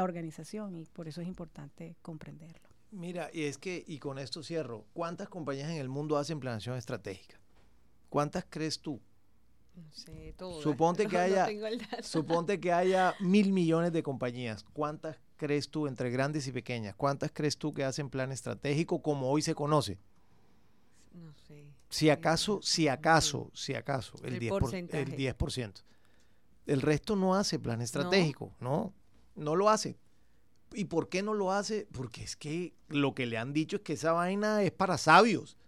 organización 0.02 0.74
y 0.74 0.86
por 0.86 1.06
eso 1.06 1.20
es 1.20 1.28
importante 1.28 1.94
comprenderlo. 2.02 2.68
Mira, 2.90 3.30
y 3.32 3.44
es 3.44 3.56
que, 3.56 3.84
y 3.86 4.00
con 4.00 4.18
esto 4.18 4.42
cierro, 4.42 4.84
¿cuántas 4.94 5.28
compañías 5.28 5.70
en 5.70 5.76
el 5.76 5.88
mundo 5.88 6.18
hacen 6.18 6.40
planeación 6.40 6.76
estratégica? 6.76 7.38
¿Cuántas 8.12 8.44
crees 8.46 8.78
tú? 8.78 9.00
No 9.74 9.90
sé, 9.90 10.34
todas. 10.36 10.62
Suponte 10.62 11.06
que 11.06 11.18
haya, 11.18 11.48
suponte 12.02 12.60
que 12.60 12.72
haya 12.72 13.14
mil 13.20 13.52
millones 13.52 13.92
de 13.92 14.02
compañías. 14.02 14.64
¿Cuántas 14.72 15.18
crees 15.36 15.68
tú 15.68 15.86
entre 15.86 16.10
grandes 16.10 16.46
y 16.46 16.52
pequeñas? 16.52 16.94
¿Cuántas 16.94 17.32
crees 17.32 17.56
tú 17.56 17.72
que 17.72 17.84
hacen 17.84 18.10
plan 18.10 18.32
estratégico 18.32 19.02
como 19.02 19.30
hoy 19.30 19.42
se 19.42 19.54
conoce? 19.54 19.98
No 21.12 21.34
sé. 21.34 21.72
Si 21.88 22.10
acaso, 22.10 22.60
si 22.62 22.88
acaso, 22.88 23.50
si 23.54 23.74
acaso, 23.74 24.16
el, 24.24 24.34
el 24.34 24.40
10%. 24.40 24.94
el 24.94 25.16
10%. 25.16 25.82
El 26.66 26.80
resto 26.80 27.16
no 27.16 27.34
hace 27.34 27.58
plan 27.58 27.82
estratégico, 27.82 28.54
no. 28.60 28.94
no, 29.34 29.56
lo 29.56 29.68
hace. 29.68 29.98
¿Y 30.74 30.84
por 30.84 31.08
qué 31.08 31.22
no 31.22 31.34
lo 31.34 31.52
hace? 31.52 31.86
Porque 31.92 32.22
es 32.22 32.36
que 32.36 32.72
lo 32.88 33.14
que 33.14 33.26
le 33.26 33.36
han 33.36 33.52
dicho 33.52 33.76
es 33.76 33.82
que 33.82 33.94
esa 33.94 34.12
vaina 34.12 34.62
es 34.62 34.70
para 34.70 34.96
sabios, 34.96 35.58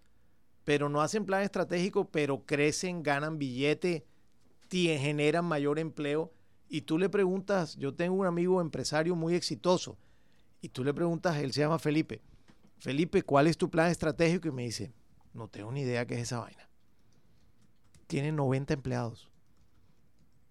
pero 0.65 0.89
no 0.89 1.01
hacen 1.01 1.25
plan 1.25 1.43
estratégico, 1.43 2.09
pero 2.11 2.45
crecen, 2.45 3.03
ganan 3.03 3.37
billete, 3.39 4.05
generan 4.69 5.45
mayor 5.45 5.79
empleo. 5.79 6.33
Y 6.67 6.81
tú 6.81 6.97
le 6.97 7.07
preguntas, 7.07 7.77
yo 7.77 7.93
tengo 7.93 8.15
un 8.15 8.25
amigo 8.25 8.59
empresario 8.59 9.15
muy 9.15 9.35
exitoso, 9.35 9.97
y 10.59 10.69
tú 10.69 10.83
le 10.83 10.93
preguntas, 10.93 11.37
él 11.37 11.53
se 11.53 11.61
llama 11.61 11.79
Felipe, 11.79 12.21
Felipe, 12.79 13.23
¿cuál 13.23 13.47
es 13.47 13.57
tu 13.57 13.69
plan 13.69 13.89
estratégico? 13.89 14.49
Y 14.49 14.51
me 14.51 14.63
dice, 14.63 14.91
no 15.33 15.47
tengo 15.47 15.71
ni 15.71 15.81
idea 15.81 16.05
qué 16.05 16.15
es 16.15 16.23
esa 16.23 16.39
vaina. 16.39 16.67
Tiene 18.07 18.33
90 18.33 18.73
empleados 18.73 19.29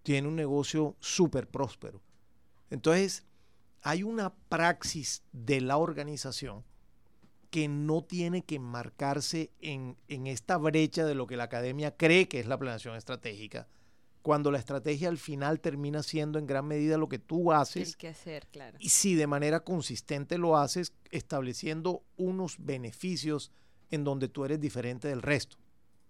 tiene 0.04 0.28
un 0.28 0.36
negocio 0.36 0.96
súper 1.00 1.48
próspero. 1.48 2.00
Entonces, 2.70 3.24
hay 3.80 4.02
una 4.02 4.34
praxis 4.34 5.24
de 5.32 5.62
la 5.62 5.78
organización 5.78 6.62
que 7.54 7.68
no 7.68 8.02
tiene 8.02 8.42
que 8.42 8.58
marcarse 8.58 9.52
en, 9.60 9.96
esta 10.08 10.56
brecha 10.56 11.04
de 11.04 11.14
lo 11.14 11.28
que 11.28 11.36
la 11.36 11.44
academia 11.44 11.96
cree 11.96 12.26
que 12.26 12.40
es 12.40 12.48
la 12.48 12.58
planeación 12.58 12.96
estratégica, 12.96 13.68
cuando 14.22 14.50
la 14.50 14.58
estrategia 14.58 15.08
al 15.08 15.18
final 15.18 15.60
termina 15.60 16.02
siendo 16.02 16.40
en 16.40 16.48
gran 16.48 16.66
medida 16.66 16.98
lo 16.98 17.08
que 17.08 17.20
tú 17.20 17.52
haces. 17.52 17.94
que 17.94 18.08
hacer, 18.08 18.48
claro. 18.48 18.76
Y 18.80 18.88
si 18.88 19.14
de 19.14 19.28
manera 19.28 19.60
consistente 19.60 20.36
lo 20.36 20.56
haces, 20.56 20.94
estableciendo 21.12 22.02
unos 22.16 22.56
beneficios 22.58 23.52
en 23.92 24.02
donde 24.02 24.26
tú 24.26 24.44
eres 24.44 24.58
diferente 24.58 25.06
del 25.06 25.22
resto, 25.22 25.56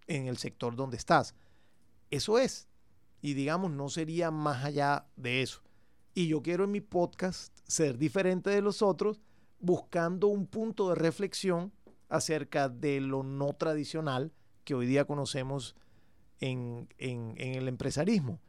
en 0.06 0.28
el 0.28 0.38
sector 0.38 0.74
donde 0.76 0.96
estás. 0.96 1.34
Eso 2.10 2.38
es, 2.38 2.68
Y 3.20 3.34
digamos, 3.34 3.70
no 3.70 3.90
sería 3.90 4.30
más 4.30 4.64
allá 4.64 5.04
de 5.16 5.42
eso. 5.42 5.60
Y 6.14 6.26
yo 6.26 6.40
quiero 6.40 6.64
en 6.64 6.70
mi 6.70 6.80
podcast 6.80 7.54
ser 7.66 7.98
diferente 7.98 8.48
de 8.48 8.62
los 8.62 8.80
otros, 8.80 9.20
buscando 9.64 10.28
un 10.28 10.46
punto 10.46 10.90
de 10.90 10.94
reflexión 10.94 11.72
acerca 12.08 12.68
de 12.68 13.00
lo 13.00 13.22
no 13.22 13.54
tradicional 13.54 14.32
que 14.64 14.74
hoy 14.74 14.86
día 14.86 15.06
conocemos 15.06 15.74
en, 16.40 16.88
el 16.98 17.68
empresarismo. 17.68 18.40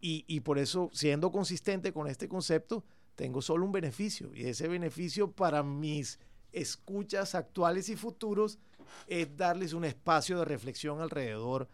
Y, 0.00 0.24
y, 0.26 0.40
por 0.40 0.58
eso, 0.58 0.90
siendo 0.92 1.30
consistente 1.30 1.92
con 1.92 2.06
este 2.06 2.28
concepto, 2.28 2.84
tengo 3.14 3.40
solo 3.40 3.64
un 3.64 3.72
beneficio. 3.72 4.34
Y 4.34 4.44
ese 4.44 4.68
beneficio 4.68 5.30
para 5.32 5.62
mis 5.62 6.18
escuchas 6.52 7.34
actuales 7.34 7.88
y 7.88 7.96
futuros 7.96 8.58
es 9.06 9.34
darles 9.36 9.72
un 9.72 9.84
espacio 9.84 10.38
de 10.38 10.44
reflexión 10.44 11.00
alrededor 11.00 11.68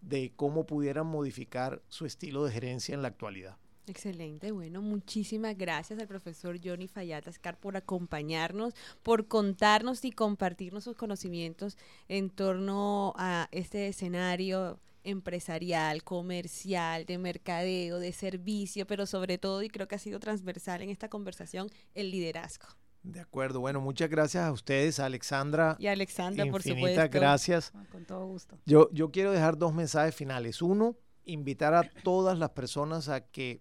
de 0.00 0.32
cómo 0.36 0.64
pudieran 0.64 1.06
modificar 1.06 1.82
su 1.88 2.06
estilo 2.06 2.44
de 2.44 2.52
gerencia 2.52 2.94
en 2.94 3.02
la 3.02 3.08
actualidad. 3.08 3.58
Excelente, 3.86 4.52
bueno, 4.52 4.80
muchísimas 4.80 5.58
gracias 5.58 5.98
al 5.98 6.06
profesor 6.06 6.56
Johnny 6.62 6.86
Fallatascar 6.86 7.58
por 7.58 7.76
acompañarnos, 7.76 8.74
por 9.02 9.26
contarnos 9.26 10.04
y 10.04 10.12
compartirnos 10.12 10.84
sus 10.84 10.96
conocimientos 10.96 11.76
en 12.08 12.30
torno 12.30 13.12
a 13.16 13.48
este 13.50 13.88
escenario 13.88 14.78
empresarial, 15.04 16.04
comercial, 16.04 17.06
de 17.06 17.18
mercadeo, 17.18 17.98
de 17.98 18.12
servicio, 18.12 18.86
pero 18.86 19.04
sobre 19.06 19.36
todo, 19.38 19.62
y 19.64 19.68
creo 19.68 19.88
que 19.88 19.96
ha 19.96 19.98
sido 19.98 20.20
transversal 20.20 20.82
en 20.82 20.90
esta 20.90 21.08
conversación, 21.08 21.68
el 21.94 22.12
liderazgo. 22.12 22.66
De 23.02 23.18
acuerdo, 23.18 23.58
bueno, 23.58 23.80
muchas 23.80 24.08
gracias 24.08 24.44
a 24.44 24.52
ustedes, 24.52 25.00
Alexandra. 25.00 25.76
Y 25.80 25.88
Alexandra, 25.88 26.46
por 26.46 26.62
supuesto. 26.62 27.02
gracias. 27.10 27.72
Con 27.90 28.04
todo 28.04 28.26
gusto. 28.26 28.58
Yo, 28.64 28.88
yo 28.92 29.10
quiero 29.10 29.32
dejar 29.32 29.58
dos 29.58 29.74
mensajes 29.74 30.14
finales. 30.14 30.62
Uno, 30.62 30.96
invitar 31.24 31.74
a 31.74 31.82
todas 32.04 32.38
las 32.38 32.50
personas 32.50 33.08
a 33.08 33.26
que 33.26 33.60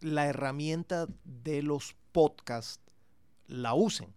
la 0.00 0.26
herramienta 0.26 1.06
de 1.24 1.62
los 1.62 1.96
podcasts 2.12 2.80
la 3.46 3.74
usen. 3.74 4.12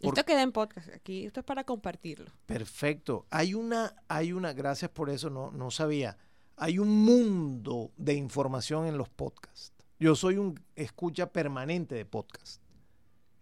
esto 0.00 0.24
queda 0.24 0.42
en 0.42 0.52
podcast, 0.52 0.88
aquí 0.94 1.26
esto 1.26 1.40
es 1.40 1.46
para 1.46 1.64
compartirlo. 1.64 2.30
Perfecto. 2.46 3.26
Hay 3.30 3.54
una, 3.54 3.94
hay 4.08 4.32
una, 4.32 4.52
gracias 4.52 4.90
por 4.90 5.10
eso, 5.10 5.30
no, 5.30 5.50
no 5.50 5.70
sabía. 5.70 6.18
Hay 6.56 6.78
un 6.78 6.88
mundo 6.88 7.92
de 7.96 8.14
información 8.14 8.86
en 8.86 8.98
los 8.98 9.08
podcasts. 9.08 9.72
Yo 10.00 10.14
soy 10.14 10.36
un 10.36 10.60
escucha 10.76 11.32
permanente 11.32 11.94
de 11.94 12.04
podcasts. 12.04 12.60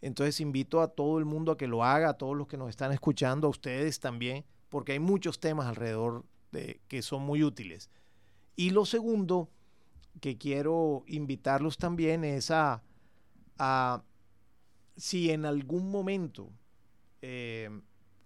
Entonces 0.01 0.41
invito 0.41 0.81
a 0.81 0.89
todo 0.89 1.19
el 1.19 1.25
mundo 1.25 1.53
a 1.53 1.57
que 1.57 1.67
lo 1.67 1.83
haga, 1.83 2.11
a 2.11 2.15
todos 2.19 2.37
los 2.37 2.47
que 2.47 2.57
nos 2.57 2.71
están 2.71 2.93
escuchando, 2.93 3.47
a 3.47 3.51
ustedes 3.51 4.01
también, 4.01 4.45
porque 4.69 4.93
hay 4.93 4.99
muchos 4.99 5.41
temas 5.41 5.67
alrededor 5.67 6.25
de 6.53 6.81
que 6.89 7.03
son 7.03 7.23
muy 7.23 7.43
útiles. 7.43 7.91
Y 8.55 8.71
lo 8.71 8.87
segundo, 8.87 9.51
que 10.21 10.39
quiero 10.39 11.05
invitarlos 11.07 11.79
también 11.79 12.25
es 12.25 12.51
a, 12.51 12.83
si 14.97 15.31
en 15.31 15.45
algún 15.45 15.91
momento 15.91 16.51
eh, 17.23 17.71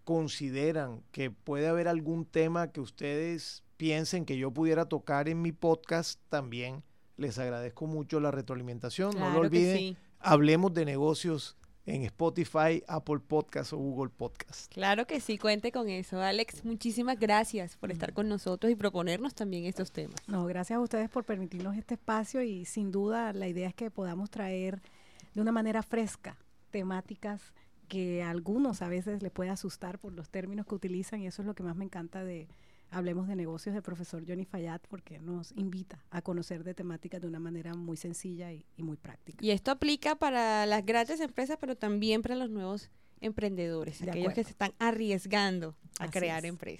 consideran 0.05 1.03
que 1.12 1.30
puede 1.30 1.68
haber 1.68 1.88
algún 1.88 2.24
tema 2.24 2.72
que 2.72 2.80
ustedes 2.80 3.62
piensen 3.76 4.24
que 4.24 4.36
yo 4.36 4.51
pudiera 4.51 4.86
tocar 4.86 5.28
en 5.28 5.41
mi 5.41 5.53
podcast, 5.53 6.20
también 6.28 6.82
les 7.16 7.38
agradezco 7.38 7.86
mucho 7.86 8.20
la 8.20 8.30
retroalimentación. 8.30 9.18
no 9.18 9.30
lo 9.30 9.41
olviden, 9.41 9.97
hablemos 10.18 10.74
de 10.74 10.84
negocios 10.84 11.57
en 11.87 12.03
Spotify, 12.05 12.83
Apple 12.87 13.20
Podcast 13.26 13.72
o 13.72 13.78
Google 13.78 14.11
Podcast. 14.11 14.72
Claro 14.72 15.07
que 15.07 15.20
sí, 15.20 15.39
cuente 15.39 15.72
con 15.72 15.89
eso. 15.89 16.20
Alex, 16.20 16.64
muchísimas 16.64 17.18
gracias 17.18 17.76
por 17.76 17.91
estar 17.91 18.12
con 18.12 18.28
nosotros 18.28 18.70
y 18.70 18.76
proponernos 18.76 19.35
también 19.35 19.64
estos 19.64 19.91
temas. 19.91 20.16
No, 20.26 20.45
gracias 20.47 20.76
a 20.76 20.81
ustedes 20.81 21.09
por 21.09 21.24
permitirnos 21.24 21.76
este 21.76 21.95
espacio 21.95 22.43
y 22.43 22.64
sin 22.64 22.91
duda 22.91 23.33
la 23.33 23.49
idea 23.49 23.68
es 23.68 23.74
que 23.74 23.91
podamos 23.91 24.31
traer 24.31 24.81
de 25.35 25.41
una 25.41 25.53
manera 25.53 25.83
fresca 25.83 26.37
temáticas 26.70 27.53
que 27.89 28.22
a 28.22 28.31
algunos 28.31 28.83
a 28.83 28.89
veces 28.89 29.22
les 29.22 29.33
puede 29.33 29.51
asustar 29.51 29.99
por 29.99 30.12
los 30.12 30.31
términos 30.31 30.66
que 30.66 30.74
utilizan 30.74 31.20
y 31.20 31.26
eso 31.26 31.43
es 31.43 31.47
lo 31.47 31.55
que 31.55 31.64
más 31.64 31.74
me 31.74 31.85
encanta 31.85 32.22
de, 32.24 32.47
Hablemos 32.91 33.28
de 33.28 33.36
negocios 33.36 33.74
del 33.74 33.82
profesor 33.82 34.24
Johnny 34.26 34.45
Fayad 34.45 34.80
porque 34.88 35.20
nos 35.20 35.53
invita 35.53 36.05
a 36.11 36.22
conocer 36.22 36.64
de 36.64 36.74
temáticas 36.74 37.20
de 37.20 37.26
una 37.26 37.38
manera 37.38 37.74
muy 37.74 37.97
sencilla 37.97 38.53
y, 38.53 38.64
muy 38.78 38.97
práctica. 38.97 39.45
Y 39.45 39.51
esto 39.51 39.70
aplica 39.70 40.16
para 40.16 40.66
las 40.66 40.84
grandes 40.84 41.20
empresas, 41.20 41.57
pero 41.61 41.76
también 41.76 42.22
para 42.22 42.34
los 42.34 42.51
nuevos 42.51 42.91
emprendedores, 43.20 44.03
aquellos 44.03 44.32
que 44.32 44.45
se 44.45 44.51
están 44.51 44.72
arriesgando 44.78 45.76
a 45.99 46.11
crear 46.11 46.45
empresas. 46.47 46.78